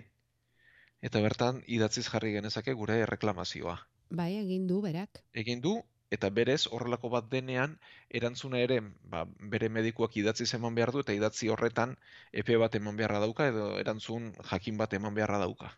eta 1.03 1.21
bertan 1.21 1.61
idatziz 1.67 2.07
jarri 2.09 2.33
genezake 2.37 2.73
gure 2.73 3.03
reklamazioa. 3.11 3.77
Bai, 4.11 4.31
egin 4.39 4.69
du 4.71 4.81
berak. 4.85 5.21
Egin 5.35 5.61
du 5.61 5.75
eta 6.15 6.31
berez 6.31 6.67
horrelako 6.71 7.11
bat 7.13 7.27
denean 7.31 7.79
erantzuna 8.21 8.61
ere, 8.63 8.81
ba, 9.15 9.25
bere 9.55 9.69
medikuak 9.69 10.17
idatzi 10.21 10.47
eman 10.57 10.77
behar 10.79 10.93
du 10.95 11.03
eta 11.03 11.17
idatzi 11.17 11.51
horretan 11.51 11.97
epe 12.33 12.57
bat 12.63 12.75
eman 12.79 12.97
beharra 13.01 13.19
dauka 13.25 13.49
edo 13.51 13.73
erantzun 13.81 14.33
jakin 14.51 14.79
bat 14.79 14.95
eman 15.01 15.15
beharra 15.19 15.41
dauka. 15.43 15.73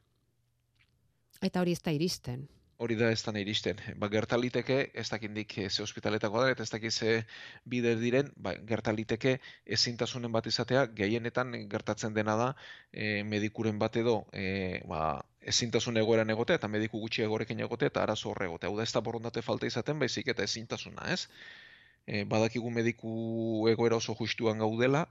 Eta 1.41 1.61
hori 1.61 1.73
ez 1.77 1.83
da 1.83 1.93
iristen. 1.93 2.47
Hori 2.79 2.97
da 3.01 3.07
ez 3.09 3.23
da 3.25 3.33
iristen. 3.41 3.79
Ba, 4.01 4.09
gertaliteke, 4.13 4.75
ez 5.03 5.07
dakindik 5.09 5.55
ze 5.71 5.83
hospitaletako 5.83 6.43
da, 6.43 6.51
eta 6.53 6.63
ez 6.63 6.71
dakit 6.71 6.93
ze 6.93 7.13
bider 7.65 7.97
diren, 8.01 8.29
ba, 8.37 8.53
gertaliteke 8.73 9.39
ezintasunen 9.79 10.33
bat 10.33 10.47
izatea, 10.51 10.83
gehienetan 10.99 11.55
gertatzen 11.73 12.13
dena 12.19 12.35
da 12.37 12.51
e, 12.93 13.23
medikuren 13.25 13.79
bat 13.79 13.97
edo 13.97 14.17
e, 14.33 14.83
ba, 14.93 15.01
ezintasun 15.41 15.97
egoeran 16.03 16.31
egote 16.37 16.59
eta 16.61 16.69
mediku 16.69 17.01
gutxi 17.01 17.25
egorekin 17.25 17.65
egote 17.65 17.89
eta 17.93 18.03
arazo 18.03 18.31
horre 18.35 18.51
egote. 18.51 18.69
Hau 18.69 18.77
da 18.77 18.85
ez 18.85 18.93
da 18.93 19.01
borondate 19.09 19.43
falta 19.49 19.73
izaten 19.73 19.99
baizik 20.05 20.29
eta 20.35 20.45
ezintasuna, 20.45 21.09
ez? 21.17 21.23
E, 22.05 22.25
badakigu 22.25 22.71
mediku 22.71 23.15
egoera 23.73 23.97
oso 24.03 24.15
justuan 24.21 24.61
gaudela 24.61 25.07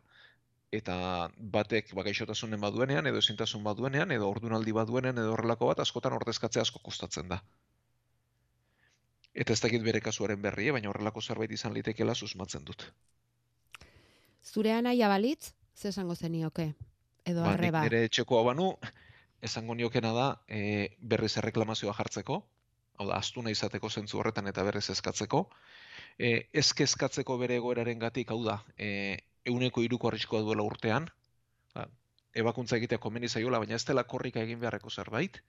eta 0.77 0.95
batek 1.55 1.93
bakaixotasunen 1.97 2.61
baduenean 2.61 3.07
edo 3.07 3.21
ezintasun 3.23 3.63
baduenean 3.63 4.11
edo 4.11 4.29
ordunaldi 4.29 4.73
baduenean 4.75 5.17
edo 5.23 5.33
horrelako 5.33 5.71
bat 5.71 5.81
askotan 5.83 6.13
ordezkatzea 6.17 6.65
asko 6.65 6.81
kostatzen 6.83 7.29
da. 7.31 7.41
Eta 9.35 9.53
ez 9.53 9.59
dakit 9.59 9.83
bere 9.83 9.99
kasuaren 9.99 10.41
berri, 10.41 10.69
baina 10.71 10.89
horrelako 10.89 11.21
zerbait 11.21 11.51
izan 11.51 11.73
litekeela 11.75 12.15
susmatzen 12.15 12.63
dut. 12.65 12.87
Zure 14.45 14.71
anaia 14.71 15.09
balitz, 15.11 15.51
ze 15.75 15.89
esango 15.89 16.15
zenioke? 16.15 16.69
Edo 17.25 17.43
ba, 17.43 17.53
arreba? 17.57 17.81
Nire 17.83 18.05
etxekoa 18.07 18.43
banu, 18.47 18.69
esango 19.43 19.75
niokena 19.75 20.13
da 20.15 20.27
e, 20.47 20.95
berriz 21.01 21.33
erreklamazioa 21.41 21.93
jartzeko, 21.97 22.39
hau 22.97 23.07
da, 23.09 23.17
astuna 23.17 23.51
izateko 23.51 23.89
zentzu 23.89 24.21
horretan 24.21 24.47
eta 24.47 24.63
berrez 24.63 24.87
eskatzeko. 24.93 25.45
E, 26.17 26.47
ez 26.53 26.67
kezkatzeko 26.73 27.37
bere 27.41 27.57
egoeraren 27.59 27.99
gatik, 27.99 28.31
hau 28.31 28.39
da, 28.45 28.61
e, 28.77 29.17
euneko 29.45 29.83
iruko 29.85 30.09
arriskoa 30.09 30.41
duela 30.45 30.65
urtean, 30.65 31.07
ba, 31.75 31.87
ebakuntza 32.35 32.77
egitea 32.79 33.01
komeni 33.01 33.29
zaiola, 33.29 33.61
baina 33.63 33.77
ez 33.77 33.85
dela 33.87 34.03
korrika 34.03 34.41
egin 34.41 34.59
beharreko 34.59 34.89
zerbait, 34.89 35.39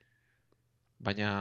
baina 0.99 1.31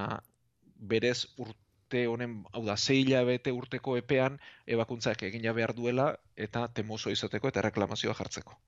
berez 0.77 1.27
urte 1.39 2.07
honen, 2.11 2.41
hau 2.53 2.65
da, 2.67 2.77
zei 2.77 3.01
hilabete 3.05 3.53
urteko 3.55 3.97
epean, 3.97 4.41
ebakuntzak 4.67 5.23
egina 5.29 5.55
behar 5.57 5.75
duela, 5.77 6.11
eta 6.37 6.67
temoso 6.75 7.13
izateko 7.15 7.49
eta 7.53 7.65
reklamazioa 7.69 8.15
jartzeko. 8.19 8.59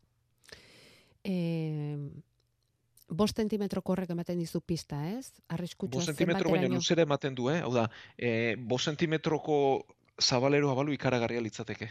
E, 1.26 1.34
bost 3.08 3.40
zentimetroko 3.42 3.92
horrek 3.92 4.12
ematen 4.14 4.38
dizu 4.38 4.60
pista, 4.60 5.00
ez? 5.10 5.32
Arriskutsua 5.48 5.98
Bost 5.98 6.12
zentimetro 6.12 6.52
baina 6.54 6.70
luzera 6.72 7.04
ematen 7.04 7.34
du, 7.34 7.50
eh? 7.52 7.60
Hau 7.64 7.72
da, 7.74 7.88
e, 8.16 8.56
bost 8.56 8.92
zentimetroko 8.92 9.58
zabalero 10.22 10.70
abalu 10.70 10.94
ikaragarria 10.94 11.42
litzateke. 11.42 11.90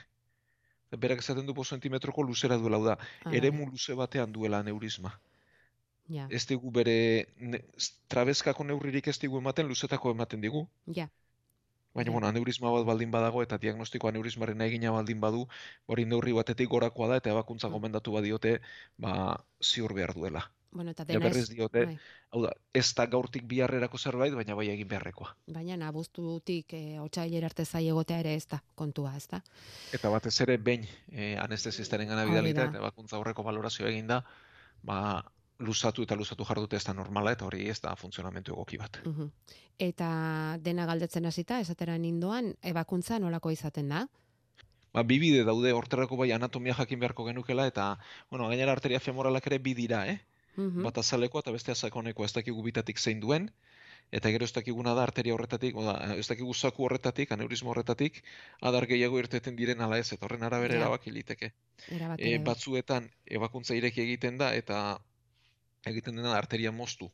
Berak 0.95 1.19
esaten 1.19 1.45
du 1.45 1.53
bost 1.53 1.71
zentimetroko 1.75 2.23
luzera 2.23 2.57
duela, 2.57 2.79
da, 2.79 2.97
Ah, 3.25 3.33
eremu 3.35 3.69
luze 3.71 3.93
batean 3.93 4.31
duela 4.31 4.63
neurisma. 4.63 5.19
Ja, 6.09 6.27
Ez 6.29 6.45
digu 6.47 6.71
bere, 6.71 6.93
ne, 7.53 7.59
trabezkako 8.13 8.63
neurririk 8.63 9.07
ez 9.11 9.17
digu 9.19 9.39
ematen, 9.43 9.67
luzetako 9.67 10.11
ematen 10.15 10.41
digu. 10.41 10.67
ja, 10.87 11.09
Baina, 11.93 12.09
Ja. 12.09 12.13
bueno, 12.13 12.27
aneurisma 12.27 12.71
bat 12.71 12.85
baldin 12.85 13.11
badago 13.11 13.41
eta 13.43 13.57
diagnostikoa 13.57 14.11
aneurismaren 14.13 14.61
egina 14.61 14.91
baldin 14.91 15.19
badu, 15.19 15.47
hori 15.87 16.05
neurri 16.05 16.31
batetik 16.33 16.69
gorakoa 16.69 17.07
da 17.07 17.15
eta 17.17 17.31
ebakuntza 17.31 17.67
Mm. 17.67 17.73
gomendatu 17.73 18.11
badiote, 18.13 18.59
ba, 18.97 19.13
ziur 19.61 19.93
behar 19.93 20.13
duela. 20.13 20.43
Bueno, 20.77 20.93
eta 20.93 21.03
dena 21.09 21.27
ez, 21.27 21.47
diote, 21.49 21.85
bai. 21.89 21.97
hau 22.31 22.43
da, 22.45 22.53
ez 22.73 22.85
da 22.95 23.07
gaurtik 23.11 23.47
biharrerako 23.49 23.97
zerbait, 23.97 24.35
baina 24.37 24.55
bai 24.55 24.69
egin 24.71 24.87
beharrekoa. 24.87 25.33
baina 25.55 25.77
abuztutik 25.87 26.73
e, 26.77 26.99
otsailera 27.03 27.49
arte 27.51 27.65
zai 27.65 27.87
egotea 27.87 28.19
ere 28.23 28.35
ez 28.37 28.45
da 28.47 28.61
kontua, 28.75 29.15
ez 29.17 29.25
da? 29.31 29.41
Eta 29.97 30.11
batez 30.13 30.35
ere 30.45 30.57
behin 30.57 30.85
e, 31.11 31.35
anestesistaren 31.41 32.07
gana 32.07 32.23
Hori 32.23 32.35
bidalita 32.35 32.61
da. 32.61 32.69
eta 32.69 32.83
ebakuntza 32.85 33.17
horreko 33.17 33.43
valorazio 33.43 33.89
eginda, 33.89 34.21
ba, 34.83 34.99
luzatu 35.59 36.05
eta 36.05 36.15
luzatu 36.15 36.45
jardute 36.45 36.77
ez 36.77 36.85
da 36.85 36.93
normala 36.93 37.33
eta 37.33 37.45
hori 37.45 37.67
ez 37.69 37.79
da 37.81 37.95
funtzionamentu 37.95 38.53
egoki 38.53 38.77
bat. 38.77 39.01
Mhm. 39.05 39.31
Eta 39.79 40.09
dena 40.61 40.85
galdetzen 40.85 41.25
hasita, 41.25 41.59
esatera 41.59 41.97
nindoan, 41.97 42.53
ebakuntza 42.61 43.19
nolako 43.19 43.51
izaten 43.51 43.89
da? 43.89 44.07
Ba, 44.93 45.03
bi 45.03 45.19
bide 45.21 45.43
daude 45.45 45.73
horterako 45.77 46.17
bai 46.17 46.31
anatomia 46.31 46.73
jakin 46.73 46.99
beharko 46.99 47.25
genukela 47.27 47.67
eta, 47.67 47.99
bueno, 48.31 48.47
gainera 48.47 48.71
arteria 48.71 48.99
femoralak 48.99 49.45
ere 49.47 49.59
bi 49.59 49.73
dira, 49.77 50.07
eh? 50.09 50.19
Mhm. 50.57 50.83
Bata 50.83 50.99
azalekoa 51.05 51.41
eta 51.45 51.51
bestea 51.53 51.75
sakonekoa 51.75 52.25
ez 52.25 52.33
dakigu 52.33 52.63
bitatik 52.65 52.97
zein 52.99 53.19
duen, 53.21 53.51
eta 54.11 54.29
gero 54.31 54.45
ez 54.45 54.53
dakiguna 54.55 54.93
da 54.95 55.03
arteria 55.03 55.33
horretatik, 55.35 55.75
oda, 55.75 56.15
ez 56.17 56.27
dakigu 56.27 56.53
zaku 56.53 56.85
horretatik, 56.85 57.31
aneurismo 57.31 57.69
horretatik, 57.71 58.23
adar 58.61 58.87
gehiago 58.87 59.19
irteten 59.19 59.55
diren 59.55 59.81
ala 59.81 59.99
ez, 59.99 60.11
eta 60.13 60.25
horren 60.25 60.43
arabera 60.43 60.73
Ja. 60.73 60.79
erabaki 60.81 61.11
liteke. 61.11 61.53
E, 62.17 62.37
batzuetan 62.39 63.11
ebakuntza 63.25 63.75
ireki 63.75 64.01
egiten 64.01 64.37
da 64.37 64.53
eta 64.55 64.99
egiten 65.85 66.15
dena 66.15 66.35
arteria 66.37 66.71
moztu. 66.71 67.11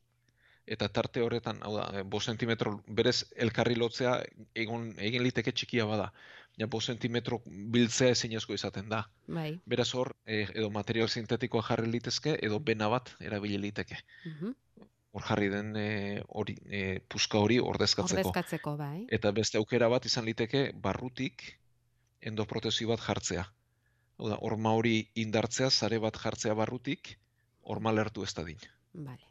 Eta 0.65 0.87
tarte 0.87 1.21
horretan, 1.21 1.59
hau 1.63 1.75
da, 1.75 1.89
e, 1.99 2.03
bost 2.03 2.27
zentimetro 2.27 2.81
berez 2.87 3.25
elkarri 3.35 3.75
lotzea 3.75 4.23
egon, 4.55 4.93
egin 4.97 5.23
liteke 5.23 5.51
txikia 5.51 5.85
bada. 5.85 6.13
Baina 6.53 6.67
bost 6.69 6.91
zentimetro 6.91 7.39
biltzea 7.73 8.13
ezinezko 8.13 8.53
izaten 8.53 8.89
da. 8.89 8.99
Bai. 9.25 9.55
Beraz 9.65 9.87
hor, 9.97 10.11
e, 10.25 10.43
edo 10.53 10.69
material 10.69 11.09
sintetikoa 11.09 11.63
jarri 11.65 11.89
litezke, 11.89 12.35
edo 12.45 12.59
bena 12.59 12.89
bat 12.93 13.09
erabili 13.19 13.57
liteke. 13.57 13.97
Mhm. 14.29 14.53
Hor 15.13 15.25
jarri 15.29 15.49
den 15.49 15.75
e, 15.77 16.21
hori, 16.27 16.55
e, 16.69 16.99
puska 17.09 17.41
hori 17.41 17.59
ordezkatzeko. 17.59 18.29
Ordezkatzeko, 18.29 18.75
bai. 18.77 19.07
Eta 19.09 19.31
beste 19.31 19.57
aukera 19.57 19.89
bat 19.89 20.05
izan 20.05 20.25
liteke 20.25 20.71
barrutik 20.75 21.43
endoprotesi 22.21 22.85
bat 22.85 23.01
jartzea. 23.01 23.47
Hau 24.17 24.29
da, 24.29 24.37
horma 24.45 24.73
hori 24.77 24.95
indartzea, 25.25 25.69
sare 25.69 25.99
bat 25.99 26.17
jartzea 26.21 26.53
barrutik, 26.53 27.15
horma 27.63 27.91
lertu 27.91 28.23
ez 28.23 28.33
dadin. 28.33 28.61
Vale. 28.93 29.25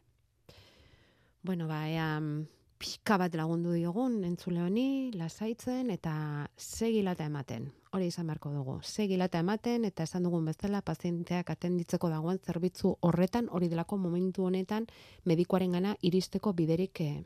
Bueno, 1.43 1.69
ba, 1.69 1.89
ea 1.89 2.19
mm, 2.19 2.47
pixka 2.83 3.15
bat 3.21 3.35
lagundu 3.39 3.77
diogun 3.77 4.17
entzule 4.27 4.59
honi, 4.65 5.13
lasaitzen 5.15 5.93
eta 5.95 6.13
segilata 6.59 7.29
ematen. 7.31 7.69
Hori 7.95 8.09
izan 8.11 8.27
beharko 8.27 8.51
dugu. 8.51 8.75
Segilata 8.83 9.39
ematen 9.45 9.85
eta 9.87 10.03
esan 10.09 10.27
dugun 10.27 10.49
bezala 10.51 10.81
pazienteak 10.83 11.53
atenditzeko 11.55 12.11
dagoen 12.11 12.41
zerbitzu 12.43 12.97
horretan, 13.07 13.47
hori 13.53 13.69
delako 13.71 14.01
momentu 14.03 14.49
honetan 14.49 14.89
medikuarengana 15.31 15.95
iristeko 16.03 16.55
biderik 16.59 17.01
eh, 17.05 17.23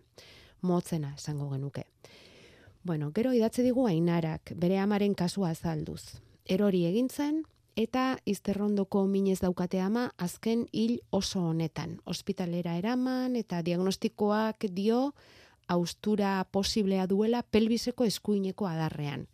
motzena 0.61 1.14
esango 1.16 1.49
genuke. 1.55 1.87
Bueno, 2.85 3.11
gero 3.16 3.33
idatzi 3.33 3.64
digu 3.64 3.87
ainarak, 3.88 4.53
bere 4.61 4.77
amaren 4.79 5.14
kasua 5.14 5.55
azalduz. 5.57 6.21
Erori 6.45 6.85
egin 6.90 7.09
zen, 7.09 7.40
eta 7.77 8.19
izterrondoko 8.29 9.07
minez 9.07 9.38
daukate 9.40 9.81
ama 9.81 10.11
azken 10.19 10.66
hil 10.73 10.99
oso 11.11 11.47
honetan. 11.49 11.97
Ospitalera 12.05 12.77
eraman 12.77 13.40
eta 13.40 13.62
diagnostikoak 13.62 14.69
dio 14.77 15.14
austura 15.68 16.44
posiblea 16.52 17.07
duela 17.07 17.42
pelbiseko 17.42 18.05
eskuineko 18.05 18.66
adarrean. 18.66 19.26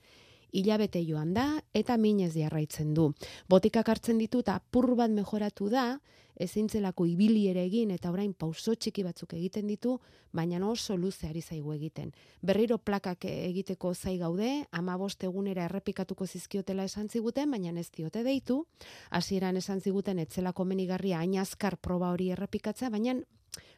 Hilabete 0.52 1.00
joan 1.08 1.32
da 1.34 1.46
eta 1.72 1.96
minez 1.96 2.34
jarraitzen 2.34 2.92
du. 2.94 3.12
Botikak 3.48 3.88
hartzen 3.88 4.18
ditu 4.20 4.42
eta 4.44 4.58
pur 4.70 4.94
bat 4.96 5.10
mejoratu 5.10 5.70
da, 5.72 6.00
ezintzelako 6.36 7.06
ibili 7.06 7.46
ere 7.48 7.64
egin 7.64 7.90
eta 7.94 8.10
orain 8.10 8.32
pauso 8.34 8.74
txiki 8.74 9.04
batzuk 9.04 9.34
egiten 9.36 9.66
ditu, 9.68 9.98
baina 10.32 10.60
oso 10.68 10.96
luze 10.96 11.28
ari 11.28 11.42
zaigu 11.42 11.72
egiten. 11.74 12.12
Berriro 12.42 12.78
plakak 12.78 13.24
egiteko 13.28 13.94
zai 13.94 14.16
gaude, 14.18 14.66
amabost 14.72 15.24
egunera 15.24 15.64
errepikatuko 15.68 16.26
zizkiotela 16.26 16.84
esan 16.84 17.08
ziguten, 17.08 17.50
baina 17.50 17.78
ez 17.80 17.90
diote 17.90 18.22
deitu, 18.22 18.66
hasieran 19.10 19.56
esan 19.56 19.80
ziguten 19.80 20.18
etzela 20.18 20.52
komenigarria 20.52 21.18
hain 21.18 21.38
azkar 21.38 21.76
proba 21.76 22.10
hori 22.12 22.30
errepikatzea, 22.30 22.90
baina 22.90 23.20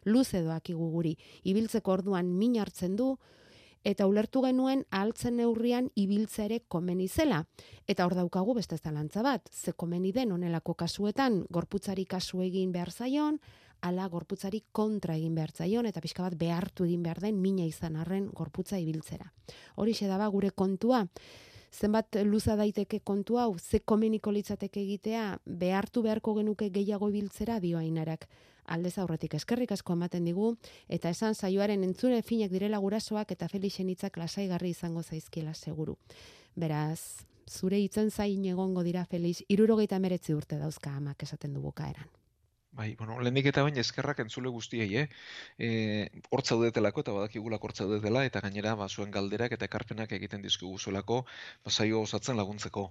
luze 0.05 0.43
doakigu 0.43 0.91
guri. 0.91 1.17
Ibiltzeko 1.45 1.93
orduan 1.93 2.33
min 2.39 2.59
hartzen 2.61 2.97
du, 2.97 3.15
eta 3.85 4.07
ulertu 4.09 4.41
genuen 4.43 4.85
ahaltzen 4.91 5.37
neurrian 5.37 5.91
ibiltzea 5.95 6.47
ere 6.49 6.61
komeni 6.69 7.09
zela. 7.09 7.45
Eta 7.87 8.07
hor 8.07 8.17
daukagu 8.17 8.55
beste 8.57 8.79
zalantza 8.79 9.23
bat, 9.23 9.49
ze 9.53 9.73
komeni 9.73 10.13
den 10.13 10.33
onelako 10.33 10.75
kasuetan 10.75 11.45
gorputzari 11.51 12.07
kasu 12.07 12.43
egin 12.43 12.73
behar 12.73 12.91
zaion, 12.91 13.41
ala 13.85 14.07
gorputzari 14.09 14.63
kontra 14.73 15.17
egin 15.19 15.35
behar 15.37 15.53
zaion, 15.53 15.87
eta 15.87 16.01
pixka 16.01 16.25
bat 16.25 16.37
behartu 16.41 16.87
egin 16.89 17.03
behar 17.05 17.21
den 17.21 17.41
mina 17.41 17.67
izan 17.69 17.97
arren 18.01 18.31
gorputza 18.33 18.79
ibiltzera. 18.81 19.29
Hori 19.77 19.93
daba 20.01 20.29
gure 20.29 20.51
kontua, 20.51 21.07
zenbat 21.71 22.17
luza 22.25 22.57
daiteke 22.57 23.01
kontu 23.01 23.39
hau, 23.39 23.59
ze 23.59 23.81
komeniko 23.81 24.33
litzateke 24.33 24.81
egitea, 24.81 25.39
behartu 25.45 26.03
beharko 26.03 26.35
genuke 26.35 26.71
gehiago 26.71 27.09
ibiltzera 27.11 27.61
dio 27.61 27.79
ainarak. 27.79 28.29
Aldez 28.67 28.97
aurretik 28.99 29.35
eskerrik 29.35 29.73
asko 29.77 29.93
ematen 29.93 30.25
digu, 30.25 30.55
eta 30.89 31.11
esan 31.11 31.35
saioaren 31.35 31.85
entzure 31.85 32.23
finak 32.23 32.51
direla 32.51 32.79
gurasoak 32.79 33.31
eta 33.37 33.49
Felixen 33.49 33.91
hitzak 33.93 34.17
lasaigarri 34.17 34.71
izango 34.71 35.03
zaizkiela 35.03 35.55
seguru. 35.55 35.99
Beraz, 36.57 37.25
zure 37.51 37.79
hitzen 37.79 38.11
zain 38.11 38.45
egongo 38.45 38.83
dira 38.83 39.05
Felix, 39.05 39.43
irurogeita 39.49 39.99
meretzi 39.99 40.35
urte 40.35 40.59
dauzka 40.59 40.97
amak 40.97 41.23
esaten 41.23 41.55
du 41.55 41.61
bukaeran. 41.61 42.09
Bai, 42.75 42.97
bueno, 42.99 43.21
lehenik 43.23 43.47
eta 43.47 43.63
bain 43.63 43.77
eskerrak 43.79 44.19
entzule 44.25 44.51
guztiei, 44.51 44.89
eh? 44.99 45.05
E, 45.63 45.69
hort 46.35 46.49
zaudetelako 46.51 47.05
eta 47.05 47.13
badakigulak 47.15 47.63
hort 47.63 47.79
zaudetela 47.79 48.25
eta 48.27 48.41
gainera 48.43 48.73
ba, 48.81 48.89
zuen 48.89 49.13
galderak 49.15 49.55
eta 49.55 49.69
ekarpenak 49.69 50.15
egiten 50.19 50.43
dizkigu 50.43 50.79
zuelako 50.79 51.21
ba, 51.23 51.75
osatzen 52.01 52.37
laguntzeko 52.37 52.89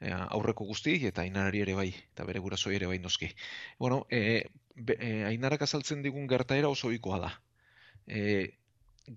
aurreko 0.00 0.64
guzti 0.68 0.94
eta 1.06 1.22
ainarari 1.22 1.60
ere 1.64 1.74
bai, 1.74 1.88
eta 2.12 2.24
bere 2.28 2.40
gurasoi 2.44 2.74
ere 2.76 2.86
bai 2.86 2.98
noski. 2.98 3.30
Bueno, 3.78 4.06
e, 4.10 4.50
be, 4.74 4.96
e, 5.00 5.24
ainarak 5.24 5.62
azaltzen 5.62 6.02
digun 6.02 6.28
gertaera 6.28 6.68
oso 6.68 6.88
ohikoa 6.88 7.20
da. 7.20 7.32
E, 8.06 8.22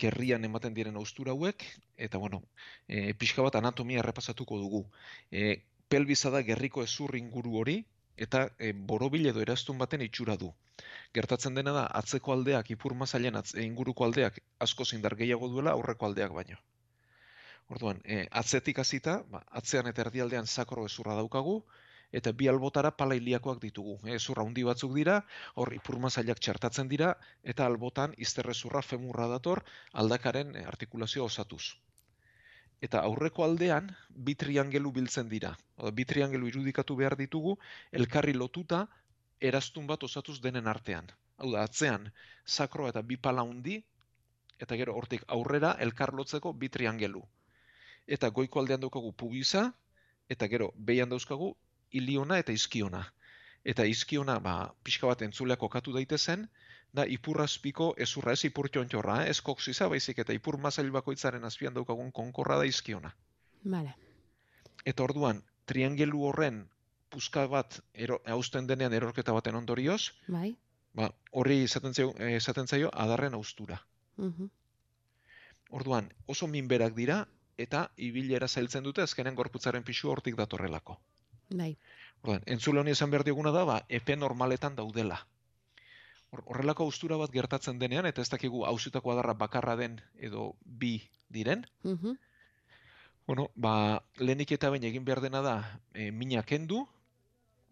gerrian 0.04 0.46
ematen 0.46 0.74
diren 0.74 0.96
austura 0.96 1.32
hauek, 1.32 1.64
eta 1.98 2.18
bueno, 2.18 2.42
e, 2.88 3.14
pixka 3.14 3.42
bat 3.42 3.56
anatomia 3.56 4.00
errepasatuko 4.04 4.60
dugu. 4.60 4.84
E, 5.32 5.64
pelbiza 5.90 6.32
da 6.32 6.42
gerriko 6.44 6.84
ezur 6.84 7.16
inguru 7.16 7.58
hori, 7.62 7.78
eta 8.18 8.48
e, 8.60 8.74
borobil 8.74 9.28
edo 9.32 9.42
eraztun 9.42 9.78
baten 9.78 10.02
itxura 10.02 10.38
du. 10.38 10.52
Gertatzen 11.14 11.56
dena 11.58 11.74
da, 11.74 11.86
atzeko 12.02 12.34
aldeak, 12.34 12.72
ipur 12.76 12.96
mazailen 13.04 13.38
atz, 13.40 13.54
inguruko 13.64 14.06
aldeak 14.06 14.42
asko 14.60 14.86
indar 14.94 15.16
gehiago 15.16 15.50
duela 15.54 15.72
aurreko 15.78 16.10
aldeak 16.10 16.34
baino. 16.34 16.58
Orduan, 17.76 17.98
e, 18.06 18.22
atzetik 18.42 18.78
hasita, 18.80 19.14
ba, 19.32 19.42
atzean 19.60 19.90
eta 19.92 20.06
erdialdean 20.06 20.46
sakro 20.48 20.86
ezurra 20.90 21.16
daukagu, 21.20 21.56
eta 22.20 22.32
bi 22.32 22.48
albotara 22.48 22.94
pala 23.02 23.18
iliakoak 23.20 23.60
ditugu. 23.64 23.98
E, 24.06 24.14
ezurra 24.20 24.46
handi 24.48 24.64
batzuk 24.68 24.94
dira, 24.96 25.18
hor 25.56 25.74
ipur 25.76 25.98
mazailak 26.06 26.40
txertatzen 26.40 26.88
dira, 26.94 27.12
eta 27.44 27.66
albotan 27.68 28.16
izterrezurra 28.28 28.82
femurra 28.92 29.28
dator 29.34 29.64
aldakaren 30.04 30.56
e, 30.56 30.64
artikulazioa 30.72 31.28
osatuz. 31.28 31.64
Eta 32.88 33.02
aurreko 33.10 33.44
aldean 33.44 33.92
bi 34.30 34.38
triangelu 34.46 34.94
biltzen 35.02 35.28
dira. 35.30 35.52
Oda, 35.76 35.92
bi 35.92 36.06
triangelu 36.06 36.48
irudikatu 36.54 36.96
behar 36.96 37.18
ditugu 37.20 37.58
elkarri 37.92 38.36
lotuta 38.38 38.86
eraztun 39.52 39.88
bat 39.92 40.04
osatuz 40.08 40.40
denen 40.42 40.68
artean. 40.72 41.10
Hau 41.38 41.52
da, 41.52 41.66
atzean 41.68 42.12
sakro 42.46 42.88
eta 42.88 43.02
bi 43.02 43.18
pala 43.18 43.44
hundi 43.44 43.82
eta 44.66 44.78
gero 44.78 44.96
hortik 44.98 45.26
aurrera 45.28 45.76
elkar 45.86 46.14
lotzeko 46.14 46.54
bi 46.54 46.70
triangelu. 46.70 47.24
Eta 48.08 48.30
goiko 48.30 48.60
aldean 48.60 48.82
daukagu 48.82 49.12
pubisa, 49.14 49.72
eta 50.30 50.48
gero 50.48 50.72
behian 50.78 51.10
dauzkagu 51.10 51.56
iliona 51.92 52.38
eta 52.40 52.52
izkiona. 52.56 53.04
Eta 53.68 53.84
izkiona, 53.86 54.40
ba, 54.40 54.74
pixka 54.84 55.08
bat 55.08 55.22
entzuleak 55.28 55.60
kokatu 55.60 55.94
daitezen, 55.96 56.48
da 56.94 57.06
ipurrazpiko 57.06 57.92
ezurra, 58.06 58.34
ez 58.34 58.46
ipur 58.48 58.70
txontxorra, 58.72 59.22
eh? 59.26 59.32
ez 59.34 59.42
koksiza, 59.44 59.90
baizik 59.92 60.22
eta 60.24 60.34
ipur 60.34 60.58
mazail 60.64 60.92
bakoitzaren 60.96 61.44
azpian 61.44 61.76
daukagun 61.76 62.12
konkorra 62.12 62.58
da 62.62 62.66
izkiona. 62.66 63.12
Vale. 63.64 63.94
Eta 64.86 65.04
orduan, 65.04 65.44
triangelu 65.68 66.24
horren 66.30 66.64
puska 67.12 67.46
bat 67.52 67.80
ero, 67.94 68.22
hausten 68.26 68.68
denean 68.68 68.94
erorketa 68.94 69.36
baten 69.36 69.56
ondorioz, 69.60 70.14
Bai. 70.28 70.56
ba, 70.96 71.12
horri 71.32 71.62
esaten 71.66 71.94
zaio, 71.94 72.14
esaten 72.32 72.68
zaio 72.68 72.92
adarren 72.94 73.36
austura. 73.36 73.82
Mhm. 74.18 74.50
Orduan, 75.78 76.08
oso 76.26 76.48
minberak 76.48 76.96
dira 76.96 77.26
eta 77.58 77.90
ibilera 77.98 78.48
zailtzen 78.48 78.84
dute 78.84 79.02
azkenen 79.02 79.36
gorputzaren 79.36 79.84
pisu 79.84 80.10
hortik 80.12 80.36
datorrelako. 80.38 80.98
Bai. 81.50 81.78
Orduan, 82.22 82.44
entzule 82.46 82.80
honi 82.82 82.92
esan 82.92 83.10
behar 83.12 83.24
dioguna 83.24 83.52
da, 83.52 83.64
ba, 83.66 83.78
epe 83.90 84.16
normaletan 84.16 84.76
daudela. 84.76 85.26
Hor- 86.32 86.44
Horrelako 86.46 86.84
austura 86.84 87.18
bat 87.18 87.32
gertatzen 87.32 87.80
denean, 87.80 88.06
eta 88.06 88.22
ez 88.22 88.30
dakigu 88.30 88.66
hausitako 88.66 89.12
adarra 89.14 89.34
bakarra 89.34 89.76
den 89.80 90.02
edo 90.20 90.56
bi 90.66 91.02
diren, 91.30 91.66
Mhm. 91.84 92.18
bueno, 93.28 93.50
ba, 93.56 94.04
lehenik 94.18 94.52
eta 94.52 94.70
behin 94.70 94.84
egin 94.84 95.06
behar 95.06 95.22
dena 95.22 95.42
da, 95.42 95.80
e, 95.94 96.12
mina 96.12 96.44
kendu, 96.44 96.88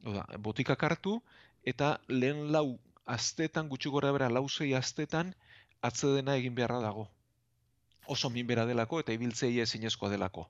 oda, 0.04 0.26
botikak 0.40 0.84
hartu, 0.84 1.22
eta 1.64 2.00
lehen 2.08 2.52
lau 2.52 2.80
astetan, 3.06 3.70
gutxi 3.70 3.90
gora 3.90 4.12
bera 4.12 4.30
lau 4.30 4.48
zei 4.50 4.74
astetan, 4.74 5.36
atzedena 5.82 6.36
egin 6.38 6.56
beharra 6.56 6.80
dago. 6.80 7.10
Oso 8.08 8.30
minbera 8.30 8.66
delako 8.66 9.00
eta 9.02 9.14
ibiltzei 9.14 9.60
ezinezkoa 9.60 10.10
delako. 10.10 10.50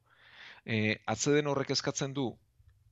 E, 0.65 0.97
atzeden 1.05 1.47
horrek 1.47 1.71
eskatzen 1.75 2.13
du, 2.13 2.31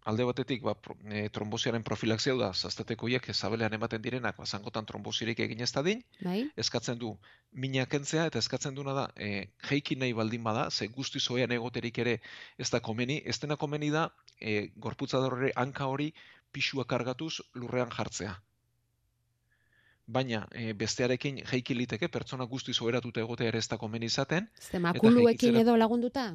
alde 0.06 0.26
batetik, 0.28 0.64
ba, 0.64 0.74
e, 1.08 1.28
trombosiaren 1.36 1.84
profilaxia 1.88 2.36
da, 2.40 2.52
zaztetekoiek 2.54 3.30
zabelean 3.34 3.74
ematen 3.78 4.02
direnak, 4.04 4.38
ba, 4.38 4.46
zangotan 4.46 4.86
trombosirik 4.86 5.40
egin 5.46 5.64
ez 5.64 5.72
dadin, 5.72 6.04
Bai. 6.22 6.42
eskatzen 6.60 7.00
du 7.00 7.14
mina 7.54 7.86
kentzea 7.86 8.26
eta 8.30 8.40
eskatzen 8.44 8.76
duena 8.76 8.94
da 8.98 9.08
e, 9.16 9.48
jeiki 9.70 9.96
nahi 9.96 10.14
baldin 10.18 10.44
bada, 10.44 10.70
ze 10.72 10.88
guzti 10.88 11.20
zoean 11.20 11.52
egoterik 11.52 11.98
ere 12.06 12.20
ez 12.58 12.70
da 12.70 12.80
komeni, 12.80 13.22
ez 13.26 13.40
dena 13.40 13.58
komeni 13.58 13.92
da 13.94 14.10
e, 14.40 14.72
gorputzador 14.88 15.38
hori 15.40 15.52
hanka 15.56 15.88
hori 15.88 16.12
pisua 16.52 16.86
kargatuz 16.86 17.40
lurrean 17.54 17.94
jartzea. 17.98 18.36
Baina 20.08 20.48
e, 20.52 20.74
bestearekin 20.74 21.38
jeiki 21.50 21.76
liteke 21.78 22.10
pertsona 22.12 22.44
guzti 22.54 22.74
zoeratuta 22.74 23.22
egotea 23.22 23.48
ere 23.52 23.60
ez 23.64 23.68
da 23.74 23.78
komeni 23.78 24.06
izaten, 24.12 24.50
Ze 24.60 24.80
makuluekin 24.80 25.56
edo 25.56 25.78
lagunduta? 25.78 26.26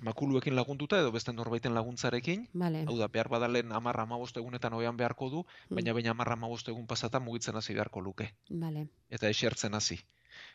makuluekin 0.00 0.54
lagunduta 0.56 0.98
edo 0.98 1.10
beste 1.12 1.32
norbaiten 1.32 1.74
laguntzarekin, 1.76 2.46
Vale. 2.54 2.84
hau 2.88 2.96
da, 2.96 3.08
behar 3.08 3.28
badalen 3.28 3.72
amarra 3.76 4.02
amabost 4.08 4.36
egunetan 4.40 4.72
oean 4.72 4.96
beharko 4.96 5.28
du, 5.28 5.42
baina 5.68 5.92
baina 5.92 6.10
amarra 6.14 6.32
amabost 6.38 6.68
egun 6.72 6.86
pasata 6.86 7.20
mugitzen 7.20 7.54
hasi 7.60 7.74
beharko 7.74 8.00
luke. 8.00 8.30
Vale. 8.48 8.86
eta 9.10 9.28
esertzen 9.28 9.74
hasi. 9.74 9.98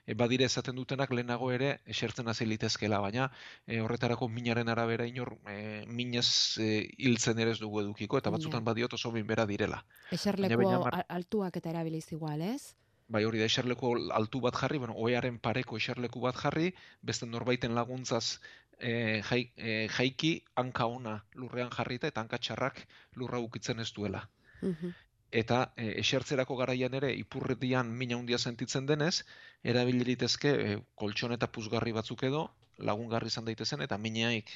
E, 0.06 0.14
badire 0.14 0.46
esaten 0.46 0.76
dutenak 0.76 1.12
lehenago 1.12 1.52
ere 1.52 1.80
esertzen 1.86 2.28
hasi 2.28 2.46
litezkela, 2.46 3.00
baina 3.00 3.32
e, 3.68 3.82
horretarako 3.82 4.30
minaren 4.30 4.70
arabera 4.70 5.06
inor 5.08 5.38
e, 5.48 5.86
minez 5.88 6.58
e, 6.60 6.88
hiltzen 6.98 7.40
ere 7.40 7.52
ez 7.52 7.60
dugu 7.60 7.82
edukiko, 7.82 8.18
eta 8.18 8.30
batzutan 8.32 8.64
badiot 8.64 8.94
oso 8.94 9.12
minbera 9.12 9.46
direla. 9.46 9.84
Eserleku 10.12 10.58
baina 10.64 10.80
mar- 10.80 10.94
al- 11.02 11.06
altuak 11.20 11.58
eta 11.58 11.70
erabiliz 11.70 12.12
igual, 12.12 12.42
ez? 12.42 12.76
Bai 13.08 13.24
hori 13.24 13.38
da 13.38 13.46
eserleku 13.46 13.92
altu 14.18 14.40
bat 14.42 14.56
jarri, 14.58 14.80
bueno, 14.82 14.96
oearen 14.98 15.38
pareko 15.40 15.78
eserleku 15.78 16.20
bat 16.24 16.36
jarri, 16.42 16.72
beste 17.02 17.28
norbaiten 17.30 17.76
laguntzaz 17.76 18.40
e, 18.80 19.22
jai, 19.30 19.52
e, 19.56 19.88
jaiki 19.98 20.44
hanka 20.56 20.86
ona 20.86 21.20
lurrean 21.34 21.70
jarrita 21.70 22.08
eta 22.08 22.22
hanka 22.22 22.40
txarrak 22.42 22.82
lurra 23.14 23.40
ukitzen 23.40 23.80
ez 23.80 23.92
duela. 23.94 24.30
Mhm. 24.62 24.94
Eta 25.32 25.72
e, 25.78 26.00
esertzerako 26.02 26.56
garaian 26.56 26.94
ere 26.94 27.12
ipurretian 27.14 27.90
mina 27.92 28.18
handia 28.18 28.38
sentitzen 28.38 28.86
denez, 28.86 29.24
erabili 29.64 30.04
litezke 30.12 30.52
e, 30.66 30.78
koltxon 30.96 31.34
eta 31.34 31.48
puzgarri 31.48 31.92
batzuk 31.92 32.24
edo 32.24 32.50
lagungarri 32.78 33.32
izan 33.32 33.46
daitezen 33.46 33.82
eta 33.82 33.98
minaik 33.98 34.50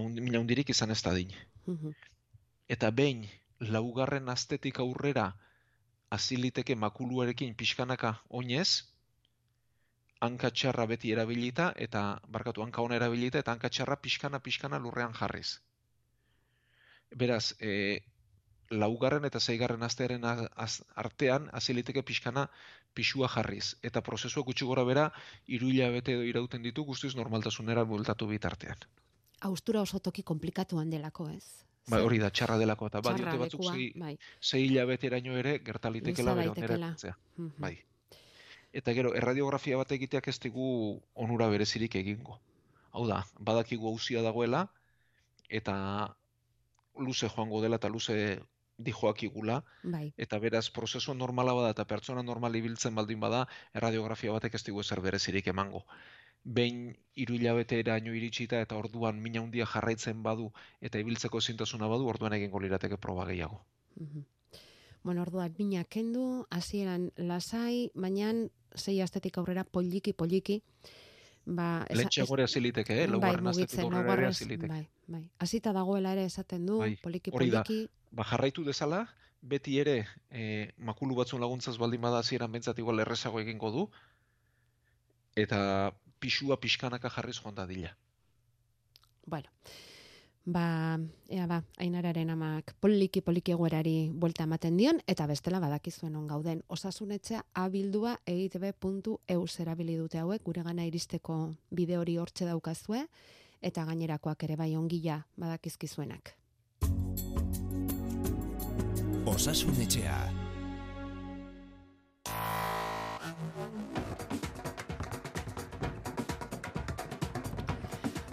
mina 0.00 0.40
hundirik 0.40 0.70
izan 0.70 0.90
ez 0.90 1.02
dadin. 1.02 1.32
Eta 2.68 2.90
behin 2.90 3.24
laugarren 3.60 4.28
astetik 4.28 4.80
aurrera 4.80 5.32
hasi 6.10 6.36
liteke 6.36 6.76
makuluarekin 6.76 7.54
pixkanaka 7.54 8.12
oinez, 8.28 8.84
hanka 10.20 10.50
txarra 10.50 10.86
beti 10.86 11.12
erabilita 11.12 11.72
eta 11.86 12.02
barkatu 12.28 12.62
hanka 12.62 12.82
ona 12.82 12.96
erabilita 12.96 13.40
eta 13.42 13.52
hanka 13.52 13.68
txarra 13.68 13.96
pixkana 13.96 14.40
pixkana 14.40 14.78
lurrean 14.78 15.14
jarriz. 15.14 15.58
Beraz, 17.16 17.54
e, 17.60 18.00
laugarren 18.70 19.24
eta 19.24 19.40
zeigarren 19.40 19.82
astearen 19.82 20.24
az- 20.24 20.82
artean 20.94 21.48
hasi 21.52 21.74
liteke 21.74 22.02
pixkana 22.02 22.48
pisua 22.94 23.28
jarriz 23.28 23.76
eta 23.82 24.00
prozesua 24.02 24.42
gutxi 24.42 24.64
gora 24.64 24.84
bera 24.84 25.12
hiru 25.46 25.68
hilabete 25.68 26.12
edo 26.12 26.22
irauten 26.22 26.62
ditu 26.62 26.84
guztiz 26.84 27.14
normaltasunera 27.16 27.84
bueltatu 27.84 28.26
bitartean. 28.26 28.78
Austura 29.40 29.82
oso 29.82 29.98
toki 30.00 30.22
komplikatuan 30.22 30.90
delako, 30.90 31.28
ez? 31.30 31.44
Bai, 31.88 32.00
hori 32.02 32.18
da 32.18 32.30
txarra 32.30 32.56
delako 32.58 32.86
eta 32.86 33.00
txarra 33.02 33.16
badiote 33.18 33.38
batzuk 33.38 33.64
sei, 33.70 33.92
bai. 33.94 34.16
sei 34.40 34.64
hilabeteraino 34.66 35.36
ere 35.38 35.58
gerta 35.60 35.90
litekela 35.90 36.32
Luza 36.32 36.40
bere 36.40 36.50
onera 36.50 36.66
daitekeela. 36.66 36.86
ekartzea. 36.86 37.16
Mhm. 37.36 37.52
Bai. 37.58 37.78
Eta 38.72 38.92
gero, 38.92 39.14
erradiografia 39.14 39.76
bat 39.76 39.92
egiteak 39.92 40.26
ez 40.28 40.38
digu 40.40 41.00
onura 41.14 41.46
berezirik 41.48 41.94
egingo. 41.94 42.40
Hau 42.90 43.06
da, 43.06 43.24
badakigu 43.38 43.86
hauzia 43.88 44.22
dagoela, 44.22 44.68
eta 45.48 46.16
luze 46.98 47.28
joango 47.28 47.60
dela 47.62 47.76
eta 47.76 47.88
luze 47.88 48.40
dijoakigula, 48.78 49.62
Bai. 49.82 50.12
eta 50.16 50.38
beraz 50.38 50.68
prozesu 50.70 51.14
normala 51.14 51.54
bada 51.56 51.70
eta 51.74 51.86
pertsona 51.88 52.22
normal 52.22 52.56
ibiltzen 52.56 52.94
baldin 52.94 53.20
bada, 53.20 53.46
erradiografia 53.74 54.32
batek 54.32 54.54
ez 54.54 54.62
digu 54.68 54.80
ezer 54.80 55.00
berezirik 55.00 55.46
emango. 55.52 55.84
Behin 56.44 56.94
hiru 57.14 57.34
hilabeteraino 57.34 58.14
iritsita 58.14 58.60
eta 58.62 58.76
orduan 58.76 59.20
mina 59.22 59.40
handia 59.40 59.66
jarraitzen 59.66 60.22
badu 60.22 60.52
eta 60.80 60.98
ibiltzeko 61.02 61.38
ezintasuna 61.38 61.88
badu, 61.88 62.06
orduan 62.06 62.36
egingo 62.38 62.60
lirateke 62.60 62.96
proba 62.96 63.26
gehiago. 63.26 63.64
Mhm. 63.96 64.24
Bueno, 65.02 65.22
orduan, 65.22 65.54
mina 65.58 65.84
kendu, 65.84 66.46
hasieran 66.50 67.12
lasai, 67.16 67.90
baina 67.94 68.32
sei 68.74 69.00
astetik 69.00 69.38
aurrera 69.38 69.62
poliki, 69.64 70.12
poliki, 70.12 70.62
ba... 71.46 71.86
es- 71.88 72.28
gore 72.28 72.42
hasi 72.44 72.60
liteke, 72.60 72.94
eh? 72.94 73.06
bai, 73.06 73.12
Laugarren 73.12 73.46
astetik 73.46 73.78
mugitzen, 73.78 73.84
aurrera 73.84 74.00
ere 74.00 74.08
laugarren 74.08 74.28
hasi 74.34 74.44
liteke. 74.44 74.68
Bai, 74.72 74.88
bai. 75.06 75.22
Hasita 75.38 75.72
dagoela 75.72 76.12
ere 76.12 76.24
esaten 76.26 76.66
du, 76.66 76.78
Bai, 76.78 76.96
poliki, 77.02 77.30
hori 77.32 77.50
da. 77.50 77.62
poliki, 77.62 77.88
ba, 78.10 78.24
jarraitu 78.24 78.64
dezala, 78.64 79.06
beti 79.42 79.78
ere 79.78 80.06
e, 80.30 80.72
makulu 80.78 81.14
batzun 81.14 81.40
laguntzaz 81.40 81.76
baldin 81.78 82.00
bada 82.02 82.18
hasieran 82.18 82.50
bentsat 82.52 82.78
igual 82.82 82.98
errezago 83.00 83.40
egingo 83.40 83.70
du, 83.70 83.86
eta 85.36 85.92
pisua 86.18 86.58
pixkanaka 86.60 87.10
jarriz 87.10 87.38
joan 87.42 87.54
dadila. 87.54 87.92
Bueno, 89.26 89.50
ba, 90.46 90.98
ea 91.28 91.46
ba, 91.46 91.60
ainararen 91.78 92.30
amak 92.30 92.74
poliki 92.80 93.20
poliki 93.20 93.52
egoerari 93.52 94.10
buelta 94.14 94.46
ematen 94.46 94.76
dion, 94.78 95.00
eta 95.06 95.26
bestela 95.26 95.60
badakizuen 95.60 96.16
on 96.16 96.26
gauden. 96.30 96.62
Osasunetxea 96.68 97.42
abildua 97.54 98.16
eitb.eu 98.26 99.46
zerabili 99.46 99.96
dute 99.98 100.18
hauek, 100.22 100.42
gure 100.44 100.62
gana 100.62 100.86
iristeko 100.86 101.54
bide 101.70 101.98
hori 101.98 102.16
hortxe 102.16 102.46
daukazue, 102.46 103.06
eta 103.60 103.84
gainerakoak 103.84 104.42
ere 104.44 104.56
bai 104.56 104.76
ongila 104.76 105.22
badakizkizuenak. 105.36 106.36
Osasun 109.26 109.74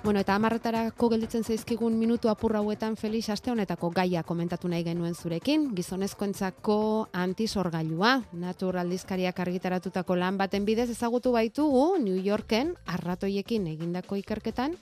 Bueno, 0.04 0.20
eta 0.20 0.34
amarretarako 0.36 1.08
gelditzen 1.14 1.46
zaizkigun 1.48 1.94
minutu 1.96 2.28
apur 2.28 2.58
hauetan 2.60 2.98
Felix 3.00 3.30
aste 3.32 3.54
honetako 3.54 3.88
gaia 3.96 4.26
komentatu 4.28 4.68
nahi 4.68 4.84
genuen 4.84 5.16
zurekin, 5.16 5.70
gizonezkoentzako 5.78 6.76
antisorgailua, 7.16 8.12
naturaldizkariak 8.36 9.40
argitaratutako 9.40 10.20
lan 10.20 10.36
baten 10.38 10.68
bidez 10.68 10.90
ezagutu 10.92 11.32
baitugu 11.32 11.86
New 12.04 12.20
Yorken 12.20 12.76
arratoiekin 12.84 13.72
egindako 13.78 14.20
ikerketan 14.20 14.76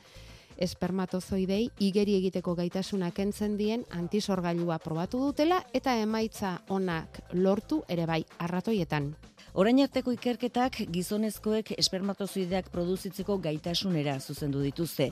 espermatozoidei 0.58 1.68
igeri 1.78 2.18
egiteko 2.18 2.56
gaitasuna 2.58 3.12
kentzen 3.14 3.60
dien 3.62 3.86
antisorgailua 3.94 4.80
probatu 4.82 5.22
dutela 5.22 5.62
eta 5.72 6.00
emaitza 6.02 6.64
onak 6.70 7.22
lortu 7.34 7.84
ere 7.88 8.10
bai 8.10 8.24
arratoietan. 8.40 9.14
Orain 9.52 9.82
arteko 9.84 10.14
ikerketak 10.16 10.78
gizonezkoek 10.96 11.74
espermatozoideak 11.76 12.70
produzitzeko 12.72 13.36
gaitasunera 13.44 14.14
zuzendu 14.24 14.62
dituzte. 14.64 15.10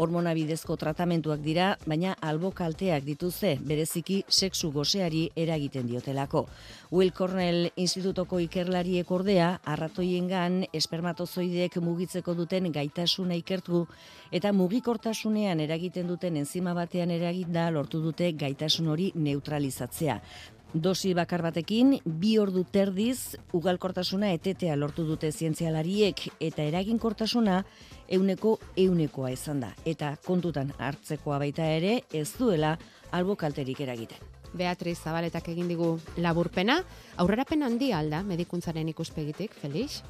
Hormona 0.00 0.32
bidezko 0.32 0.78
tratamentuak 0.80 1.42
dira, 1.44 1.66
baina 1.84 2.14
albo 2.24 2.48
kalteak 2.56 3.04
dituzte, 3.04 3.50
bereziki 3.60 4.22
sexu 4.32 4.70
goseari 4.72 5.26
eragiten 5.36 5.84
diotelako. 5.90 6.46
Will 6.90 7.12
Cornell 7.12 7.68
Institutoko 7.76 8.40
ikerlariek 8.40 9.12
ordea, 9.12 9.50
arratoiengan 9.74 10.62
espermatozoideek 10.72 11.76
mugitzeko 11.84 12.32
duten 12.32 12.70
gaitasuna 12.72 13.36
ikertu 13.42 13.84
eta 14.32 14.54
mugikortasunean 14.56 15.60
eragiten 15.60 16.08
duten 16.08 16.40
enzima 16.40 16.72
batean 16.72 17.12
eraginda 17.12 17.68
lortu 17.68 18.00
dute 18.00 18.32
gaitasun 18.32 18.88
hori 18.88 19.12
neutralizatzea. 19.14 20.18
Dosi 20.72 21.10
bakar 21.12 21.42
batekin, 21.44 21.98
bi 22.06 22.38
ordu 22.40 22.62
terdiz, 22.64 23.36
ugalkortasuna 23.52 24.30
etetea 24.32 24.72
lortu 24.80 25.04
dute 25.04 25.28
zientzialariek 25.28 26.22
eta 26.40 26.64
eraginkortasuna 26.64 27.58
euneko 28.16 28.54
eunekoa 28.80 29.34
izan 29.34 29.60
da. 29.60 29.74
Eta 29.84 30.14
kontutan 30.24 30.70
hartzekoa 30.78 31.36
baita 31.42 31.66
ere, 31.68 31.98
ez 32.08 32.30
duela 32.38 32.78
albo 33.12 33.36
kalterik 33.36 33.82
eragiten. 33.84 34.16
Beatriz 34.56 34.96
Zabaletak 35.02 35.50
egin 35.52 35.68
digu 35.68 35.98
laburpena, 36.16 36.78
aurrerapen 37.20 37.68
handi 37.68 37.90
alda 37.92 38.22
medikuntzaren 38.24 38.88
ikuspegitik, 38.88 39.52
Felix? 39.60 40.00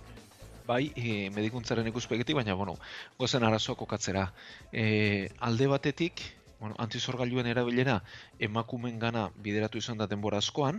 Bai, 0.68 0.92
e, 0.94 1.26
medikuntzaren 1.34 1.90
ikuspegitik, 1.90 2.38
baina, 2.38 2.54
bueno, 2.54 2.76
gozen 3.18 3.42
arazoa 3.42 3.74
kokatzera. 3.74 4.28
E, 4.70 5.26
alde 5.42 5.66
batetik, 5.66 6.22
bueno, 6.62 6.76
antizorgailuen 6.78 7.48
erabilera 7.50 7.96
emakumen 8.38 9.00
gana 9.02 9.26
bideratu 9.42 9.80
izan 9.82 9.98
da 9.98 10.06
denbora 10.06 10.38
askoan, 10.38 10.78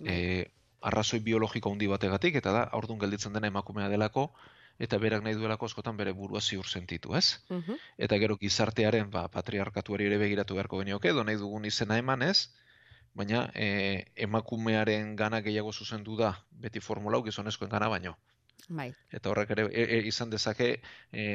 e, 0.00 0.46
arrazoi 0.80 1.20
biologiko 1.20 1.70
handi 1.70 1.86
bategatik, 1.90 2.38
eta 2.40 2.54
da, 2.56 2.62
aurdun 2.78 2.98
gelditzen 3.02 3.36
dena 3.36 3.50
emakumea 3.52 3.90
delako, 3.92 4.30
eta 4.80 4.96
berak 4.98 5.20
nahi 5.22 5.36
duelako 5.36 5.68
askotan 5.68 5.98
bere 6.00 6.14
burua 6.16 6.40
ziur 6.40 6.66
sentitu, 6.66 7.12
ez? 7.14 7.42
Mhm. 7.50 7.76
Eta 8.06 8.18
gero 8.22 8.38
gizartearen 8.40 9.10
ba, 9.12 9.26
patriarkatuari 9.28 10.08
ere 10.08 10.18
begiratu 10.22 10.56
beharko 10.56 10.80
genioke, 10.80 11.12
edo 11.12 11.24
nahi 11.28 11.36
dugun 11.36 11.68
izena 11.68 11.98
eman 12.00 12.24
ez, 12.24 12.48
baina 13.14 13.50
e, 13.54 14.06
emakumearen 14.16 15.12
gana 15.16 15.42
gehiago 15.44 15.72
zuzendu 15.72 16.16
da, 16.16 16.32
beti 16.64 16.80
formula 16.80 17.20
hau 17.20 17.26
gizonezkoen 17.28 17.70
gana 17.70 17.92
baino. 17.92 18.16
Bai. 18.68 18.88
Eta 19.12 19.28
horrek 19.28 19.52
ere 19.52 19.68
e, 19.68 19.84
e, 19.84 20.00
izan 20.08 20.30
dezake... 20.32 20.78
E, 21.12 21.26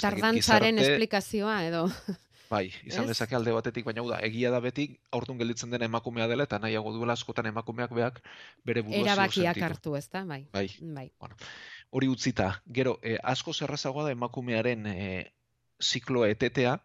Tardantzaren 0.00 0.78
gizarte- 0.78 0.94
esplikazioa 0.94 1.58
edo 1.68 1.84
Bai, 2.48 2.68
izan 2.88 3.04
Ez? 3.04 3.12
dezake 3.12 3.36
alde 3.36 3.52
batetik, 3.52 3.84
baina 3.84 4.02
da, 4.08 4.18
egia 4.24 4.50
da 4.50 4.60
beti 4.64 4.86
aurtun 5.12 5.38
gelditzen 5.40 5.70
dena 5.74 5.84
emakumea 5.84 6.26
dela 6.30 6.46
eta 6.48 6.58
nahiago 6.62 6.94
duela 6.94 7.12
askotan 7.18 7.46
emakumeak 7.50 7.92
beak 7.98 8.20
bere 8.64 8.82
burua 8.86 9.02
ziur 9.02 9.10
erabakiak 9.12 9.60
hartu, 9.66 9.96
ezta? 10.00 10.24
Bai. 10.24 10.46
Bai, 10.52 10.68
Bai. 10.96 11.08
hori 11.90 12.08
utzita. 12.08 12.48
Gero, 12.80 12.98
eh, 13.02 13.18
asko 13.22 13.52
zerrazagoa 13.52 14.06
da 14.08 14.14
emakumearen 14.16 14.86
eh, 14.86 15.24
zikloa 15.82 16.28
etetea, 16.32 16.78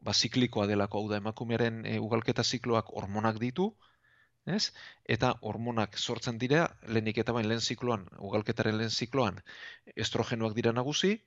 ba, 0.00 0.14
ziklikoa 0.14 0.66
delako, 0.66 1.02
hau 1.02 1.10
da, 1.10 1.20
emakumearen 1.20 1.84
eh, 1.86 1.98
ugalketa 2.00 2.42
zikloak 2.42 2.88
hormonak 2.96 3.38
ditu, 3.42 3.68
ez? 4.46 4.72
Eta 5.04 5.34
hormonak 5.42 5.98
sortzen 5.98 6.38
dira, 6.38 6.64
lehenik 6.88 7.20
eta 7.22 7.36
bain 7.36 7.48
lehen 7.48 7.60
zikloan, 7.60 8.08
ugalketaren 8.18 8.80
lehen 8.80 8.90
zikloan, 8.90 9.42
estrogenoak 9.94 10.56
dira 10.58 10.72
nagusi, 10.72 11.18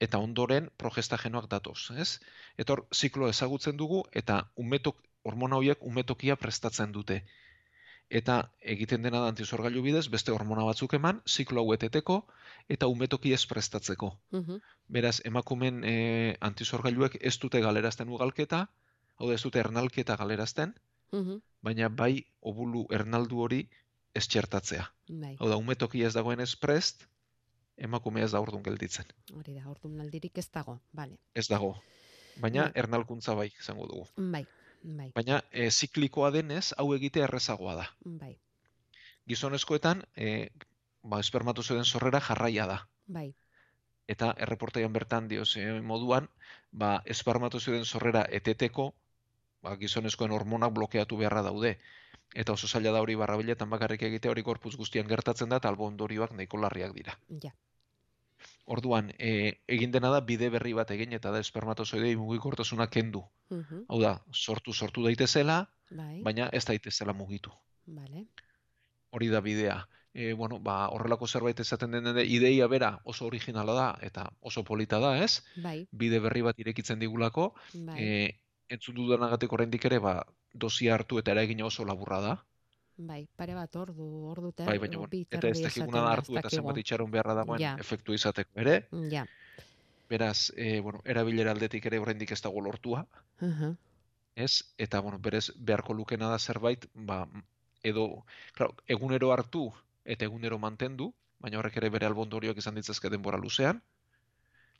eta 0.00 0.18
ondoren 0.18 0.70
progestagenoak 0.76 1.48
datoz, 1.50 1.90
ez? 1.96 2.20
Eta 2.58 2.72
hor, 2.72 2.86
zikloa 2.94 3.30
ezagutzen 3.30 3.76
dugu, 3.76 4.02
eta 4.12 4.48
umetok, 4.56 4.96
hormona 5.22 5.56
horiek 5.56 5.82
umetokia 5.82 6.36
prestatzen 6.36 6.92
dute. 6.92 7.22
Eta 8.10 8.50
egiten 8.60 9.02
dena 9.02 9.20
da 9.22 9.28
antizorgailu 9.32 9.82
bidez, 9.82 10.08
beste 10.12 10.32
hormona 10.32 10.64
batzuk 10.68 10.92
eman, 10.98 11.22
ziklo 11.26 11.62
hau 11.62 11.72
eteteko, 11.72 12.26
eta 12.68 12.86
umetoki 12.86 13.32
ez 13.32 13.46
prestatzeko. 13.46 14.10
Mhm. 14.32 14.58
Beraz, 14.88 15.20
emakumen 15.24 15.84
e, 15.84 16.36
antizorgailuek 16.40 17.16
ez 17.20 17.38
dute 17.38 17.60
galerazten 17.60 18.08
ugalketa, 18.08 18.66
hau 19.16 19.28
da 19.28 19.34
ez 19.34 19.42
dute 19.42 19.58
ernalketa 19.60 20.16
galerazten, 20.16 20.74
Mhm. 21.12 21.40
baina 21.62 21.88
bai 21.88 22.26
obulu 22.40 22.86
ernaldu 22.90 23.38
hori 23.40 23.68
ez 24.14 24.26
txertatzea. 24.28 24.90
Bai. 25.08 25.36
Hau 25.38 25.48
da, 25.48 25.56
umetoki 25.56 26.02
ez 26.04 26.12
dagoen 26.12 26.40
ez 26.40 26.54
prest, 26.56 27.06
emakumea 27.88 28.24
ez 28.28 28.32
da 28.32 28.40
ordun 28.40 28.62
gelditzen. 28.62 29.08
Hori 29.34 29.54
da, 29.58 29.66
ordunaldirik 29.70 30.38
ez 30.38 30.48
dago. 30.54 30.78
Vale. 30.92 31.18
Ez 31.34 31.48
dago. 31.50 31.74
Baina 32.40 32.68
Bai. 32.68 32.72
ernalkuntza 32.84 33.34
bai 33.34 33.48
izango 33.50 33.86
dugu. 33.90 34.06
Bai. 34.16 34.44
Bai. 34.82 35.10
Baina 35.14 35.42
e, 35.50 35.68
ziklikoa 35.70 36.30
denez, 36.34 36.72
hau 36.78 36.88
egite 36.94 37.22
errezagoa 37.26 37.74
da. 37.78 37.86
Bai. 38.04 38.32
Gizonezkoetan, 39.28 40.02
e, 40.16 40.50
ba, 41.02 41.20
espermatozoiden 41.20 41.84
sorrera 41.84 42.20
jarraia 42.20 42.66
da. 42.66 42.78
Bai. 43.06 43.28
Eta 44.10 44.32
erreportaian 44.46 44.92
bertan 44.92 45.28
dioz 45.30 45.52
e, 45.56 45.66
moduan, 45.92 46.28
ba, 46.72 46.96
espermatozoiden 47.14 47.84
sorrera 47.84 48.24
eteteko, 48.40 48.92
ba, 49.62 49.76
gizonezkoen 49.78 50.34
hormonak 50.34 50.74
blokeatu 50.74 51.20
beharra 51.20 51.44
daude. 51.46 51.76
Eta 52.34 52.56
oso 52.56 52.66
zaila 52.66 52.94
da 52.94 53.02
hori 53.04 53.14
barrabiletan 53.20 53.70
bakarrik 53.70 54.02
egite 54.08 54.30
hori 54.32 54.42
gorputz 54.42 54.74
guztian 54.80 55.06
gertatzen 55.06 55.52
da, 55.52 55.60
eta 55.62 55.70
albo 55.70 55.86
ondorioak 55.86 56.32
nahiko 56.32 56.58
larriak 56.58 56.96
dira. 56.96 57.18
Ja. 57.44 57.52
Orduan, 58.64 59.10
e, 59.18 59.58
egin 59.66 59.90
dena 59.90 60.10
da 60.12 60.20
bide 60.22 60.48
berri 60.54 60.72
bat 60.72 60.90
egin 60.94 61.12
eta 61.16 61.32
da 61.34 61.40
espermatozoidei 61.42 62.14
mugikortasuna 62.16 62.86
kendu. 62.86 63.24
Mhm. 63.50 63.86
Hau 63.88 64.00
da, 64.00 64.12
sortu 64.32 64.72
sortu 64.72 65.02
daitezela, 65.04 65.66
Bai. 65.90 66.22
baina 66.22 66.48
ez 66.52 66.64
daitezela 66.64 67.12
mugitu. 67.12 67.50
Vale. 67.86 68.26
Hori 69.10 69.28
da 69.28 69.40
bidea. 69.40 69.80
E, 70.14 70.32
bueno, 70.34 70.58
ba, 70.60 70.88
horrelako 70.92 71.26
zerbait 71.26 71.58
esaten 71.60 71.90
den 71.90 72.18
ideia 72.24 72.66
bera 72.68 73.00
oso 73.04 73.26
originala 73.26 73.74
da 73.74 73.88
eta 74.02 74.30
oso 74.40 74.62
polita 74.62 75.00
da, 75.00 75.16
ez? 75.24 75.42
Bai. 75.56 75.86
Bide 75.90 76.20
berri 76.20 76.42
bat 76.42 76.58
irekitzen 76.58 76.98
digulako. 76.98 77.54
Bai. 77.74 77.98
E, 77.98 78.38
entzun 78.68 78.94
dudanagatik 78.94 79.52
oraindik 79.52 79.84
ere, 79.84 79.98
ba, 79.98 80.22
dosia 80.54 80.94
hartu 80.94 81.18
eta 81.18 81.32
eragina 81.32 81.66
oso 81.66 81.84
laburra 81.84 82.20
da. 82.20 82.36
Bai, 83.02 83.26
pare 83.36 83.54
bat 83.56 83.76
ordu, 83.76 84.06
ordu 84.30 84.52
ter, 84.52 84.66
Bai, 84.68 84.78
baina, 84.78 85.06
bi 85.10 85.22
eta 85.30 85.48
ez 85.48 85.60
dakiguna 85.62 86.02
da 86.04 86.12
hartu 86.16 86.36
eta 86.38 86.50
zenbat 86.50 86.78
itxaron 86.82 87.10
beharra 87.10 87.34
dagoen 87.34 87.60
Ja. 87.60 87.76
efektu 87.80 88.14
izateko 88.14 88.60
ere. 88.60 88.86
Ja. 89.10 89.24
Beraz, 90.08 90.52
e, 90.56 90.80
bueno, 90.80 91.00
erabilera 91.04 91.50
aldetik 91.50 91.86
ere 91.86 91.98
oraindik 91.98 92.32
ez 92.32 92.42
dago 92.42 92.60
lortua. 92.60 93.06
Mhm. 93.40 93.76
ez? 94.34 94.62
Eta, 94.78 95.00
bueno, 95.00 95.18
berez 95.18 95.50
beharko 95.56 95.92
lukena 95.92 96.28
da 96.28 96.38
zerbait, 96.38 96.86
ba, 96.94 97.28
edo, 97.82 98.24
claro, 98.54 98.74
egunero 98.86 99.32
hartu 99.32 99.72
eta 100.04 100.24
egunero 100.24 100.58
mantendu, 100.58 101.12
baina 101.38 101.58
horrek 101.58 101.76
ere 101.76 101.90
bere 101.90 102.06
albondorioak 102.06 102.56
izan 102.56 102.74
ditzazke 102.78 103.10
denbora 103.10 103.38
luzean, 103.38 103.82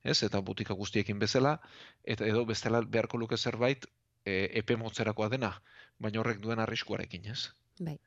ez? 0.03 0.23
Eta 0.23 0.41
butika 0.41 0.75
guztiekin 0.75 1.19
bezala, 1.19 1.61
eta 2.05 2.27
edo 2.27 2.47
bestela 2.47 2.81
beharko 2.81 3.19
luke 3.19 3.37
zerbait 3.37 3.87
e, 4.25 4.49
epe 4.63 4.77
motzerakoa 4.77 5.29
dena, 5.29 5.53
baina 5.99 6.21
horrek 6.23 6.41
duen 6.41 6.63
arriskuarekin, 6.63 7.27
ez? 7.35 7.51
Bai. 7.81 7.99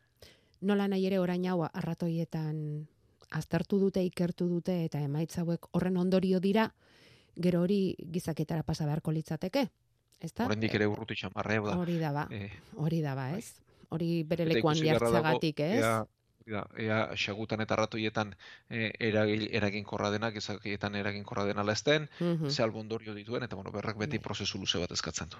Nola 0.65 0.87
nahi 0.89 1.05
ere 1.05 1.19
orain 1.21 1.43
hau 1.51 1.59
arratoietan 1.67 2.57
aztertu 3.37 3.77
dute, 3.81 4.01
ikertu 4.07 4.47
dute 4.49 4.79
eta 4.85 5.01
emaitza 5.03 5.43
hauek 5.43 5.67
horren 5.77 5.97
ondorio 6.01 6.39
dira, 6.41 6.69
gero 7.35 7.61
hori 7.65 7.95
gizaketara 8.15 8.63
pasa 8.63 8.87
beharko 8.89 9.13
litzateke. 9.13 9.67
Ezta? 10.25 10.45
Oraindik 10.47 10.73
ere 10.77 10.87
urruti 10.87 11.17
xamarra, 11.19 11.57
hau 11.59 11.67
da. 11.67 11.77
Hori 11.77 11.97
da 12.01 12.11
ba, 12.15 12.27
E, 12.31 12.49
hori 12.81 13.01
da 13.03 13.13
ba, 13.15 13.27
ez? 13.37 13.51
Hori 13.93 14.23
bere 14.23 14.45
lekuan 14.49 14.79
jartzeagatik, 14.79 15.59
ez? 15.59 15.83
Ea, 15.83 16.05
da, 16.47 16.63
ea 16.81 16.99
xagutan 17.19 17.61
eta 17.61 17.75
ratoietan 17.75 18.33
e, 18.69 18.91
eragil, 19.09 19.49
eraginkorra 19.51 20.09
dena, 20.13 20.31
gizakietan 20.31 20.95
eraginkorra 20.95 21.45
dena 21.45 21.63
lezten, 21.67 22.09
Mhm. 22.19 22.49
ze 22.49 22.63
albondorio 22.63 23.13
dituen, 23.13 23.43
eta 23.43 23.55
bueno, 23.55 23.71
berrak 23.71 23.97
beti 23.97 24.17
Bai. 24.17 24.23
prozesu 24.23 24.57
luze 24.57 24.79
bat 24.79 24.91
eskatzen 24.91 25.29
du. 25.29 25.37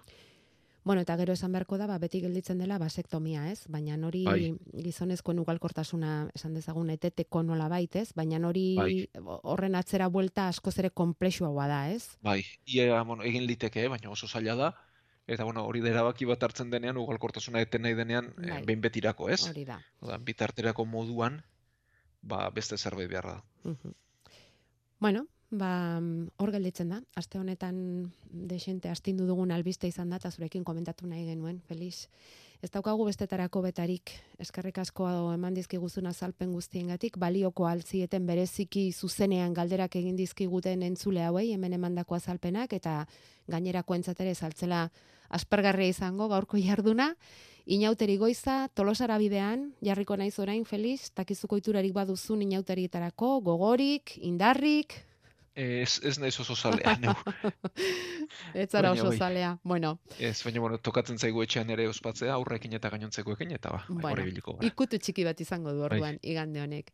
Bueno, 0.86 1.02
eta 1.02 1.16
gero 1.18 1.34
esan 1.34 1.50
beharko 1.52 1.80
da, 1.82 1.88
ba, 1.90 1.96
beti 1.98 2.20
gelditzen 2.22 2.60
dela 2.62 2.76
basektomia, 2.78 3.48
ez? 3.50 3.64
Baina 3.74 3.96
hori 4.06 4.20
Bai. 4.24 4.52
gizonezkoen 4.86 5.40
ugalkortasuna 5.42 6.30
esan 6.38 6.54
dezagun 6.54 6.92
eteteko 6.94 7.42
nola 7.42 7.66
ez? 7.82 8.14
Baina 8.14 8.38
hori 8.48 8.76
Bai. 8.78 9.10
horren 9.42 9.74
atzera 9.74 10.08
buelta 10.10 10.48
askoz 10.48 10.78
ere 10.78 10.92
komplexuagoa 10.92 11.68
da, 11.68 11.90
ez? 11.90 12.20
Bai, 12.22 12.44
ia, 12.68 13.02
bueno, 13.02 13.24
egin 13.24 13.48
liteke, 13.48 13.88
baina 13.88 14.12
oso 14.12 14.28
zaila 14.28 14.56
da, 14.56 14.76
eta 15.26 15.44
bueno, 15.44 15.66
hori 15.66 15.82
da 15.82 15.90
erabaki 15.90 16.26
bat 16.26 16.44
hartzen 16.44 16.70
denean, 16.70 16.98
ugalkortasuna 16.98 17.62
eten 17.62 17.82
nahi 17.82 17.96
denean, 17.96 18.36
eh, 18.44 18.52
Bai. 18.52 18.64
behin 18.66 18.82
betirako, 18.82 19.30
ez? 19.30 19.42
Hori 19.50 19.66
da. 19.66 19.82
Oda, 20.02 20.20
bitarterako 20.20 20.86
moduan, 20.86 21.42
ba, 22.22 22.52
beste 22.52 22.78
zerbait 22.78 23.10
beharra 23.10 23.40
da. 23.40 23.72
Mhm. 23.72 23.96
Bueno, 25.00 25.26
ba, 25.58 26.00
hor 26.38 26.52
gelditzen 26.52 26.90
da. 26.94 27.02
Aste 27.16 27.40
honetan 27.40 27.78
desente 28.30 28.90
astindu 28.90 29.28
dugun 29.28 29.52
albiste 29.52 29.88
izan 29.88 30.10
da, 30.10 30.20
eta 30.22 30.32
zurekin 30.32 30.64
komentatu 30.64 31.08
nahi 31.08 31.26
genuen, 31.26 31.62
Feliz. 31.68 32.08
Ez 32.64 32.72
daukagu 32.72 33.04
bestetarako 33.06 33.62
betarik, 33.62 34.10
eskerrik 34.42 34.78
asko 34.82 35.08
eman 35.34 35.54
dizkiguzun 35.54 36.08
azalpen 36.10 36.54
guztiengatik, 36.56 37.20
balioko 37.22 37.68
altzieten 37.70 38.26
bereziki 38.26 38.88
zuzenean 38.94 39.54
galderak 39.54 39.98
egin 40.00 40.16
dizkiguten 40.16 40.82
entzule 40.88 41.22
hauei, 41.28 41.52
hemen 41.54 41.76
emandako 41.78 42.16
azalpenak, 42.16 42.74
eta 42.74 43.04
gainerako 43.52 44.00
entzatere 44.00 44.34
saltzela 44.36 44.88
aspergarria 45.30 45.94
izango 45.94 46.30
gaurko 46.32 46.58
jarduna. 46.58 47.14
Inauteri 47.66 48.18
goiza, 48.22 48.68
tolosara 48.78 49.18
bidean, 49.18 49.72
jarriko 49.82 50.16
naiz 50.18 50.36
orain, 50.40 50.66
Feliz, 50.66 51.12
takizuko 51.18 51.58
iturarik 51.58 51.94
baduzun 51.94 52.44
inauterietarako, 52.46 53.40
gogorik, 53.42 54.20
indarrik, 54.22 55.00
Ez, 55.56 56.02
ez 56.04 56.18
naiz 56.20 56.36
oso 56.44 56.56
zalea, 56.56 56.98
neu. 57.00 57.14
Ez 58.54 58.70
zara 58.72 58.92
oso 58.92 59.08
bai. 59.08 59.18
zalea. 59.18 59.54
Bueno, 59.64 60.00
Ez, 60.20 60.44
baina, 60.44 60.60
bueno, 60.60 60.78
tokatzen 60.84 61.18
zaigu 61.18 61.44
etxean 61.46 61.70
ere 61.72 61.88
ospatzea, 61.88 62.34
aurrekin 62.36 62.74
eta 62.76 62.90
gainontzekoekin, 62.92 63.52
eta 63.56 63.72
ba, 63.72 63.80
bai, 63.88 63.96
Bueno, 64.02 64.12
hor 64.12 64.20
ibiliko 64.26 64.56
gara. 64.58 64.68
ikutu 64.68 65.00
txiki 65.00 65.24
bat 65.24 65.40
izango 65.42 65.72
du 65.72 65.80
Bai. 65.86 65.90
orduan 65.94 66.20
igande 66.22 66.62
honek. 66.62 66.92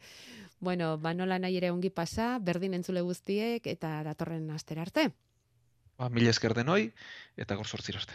Bueno, 0.60 0.98
ba 1.02 1.14
nola 1.18 1.40
nahi 1.40 1.58
ere 1.58 1.72
ongi 1.74 1.90
pasa, 1.90 2.38
berdin 2.40 2.76
entzule 2.78 3.02
guztiek 3.02 3.66
eta 3.66 4.04
datorren 4.06 4.50
astera 4.54 4.84
arte. 4.86 5.08
Ba, 5.98 6.10
mila 6.10 6.30
esker 6.30 6.54
denoi, 6.54 6.92
eta 7.38 7.56
gor 7.56 7.66
sortzir 7.68 7.98
arte. 7.98 8.14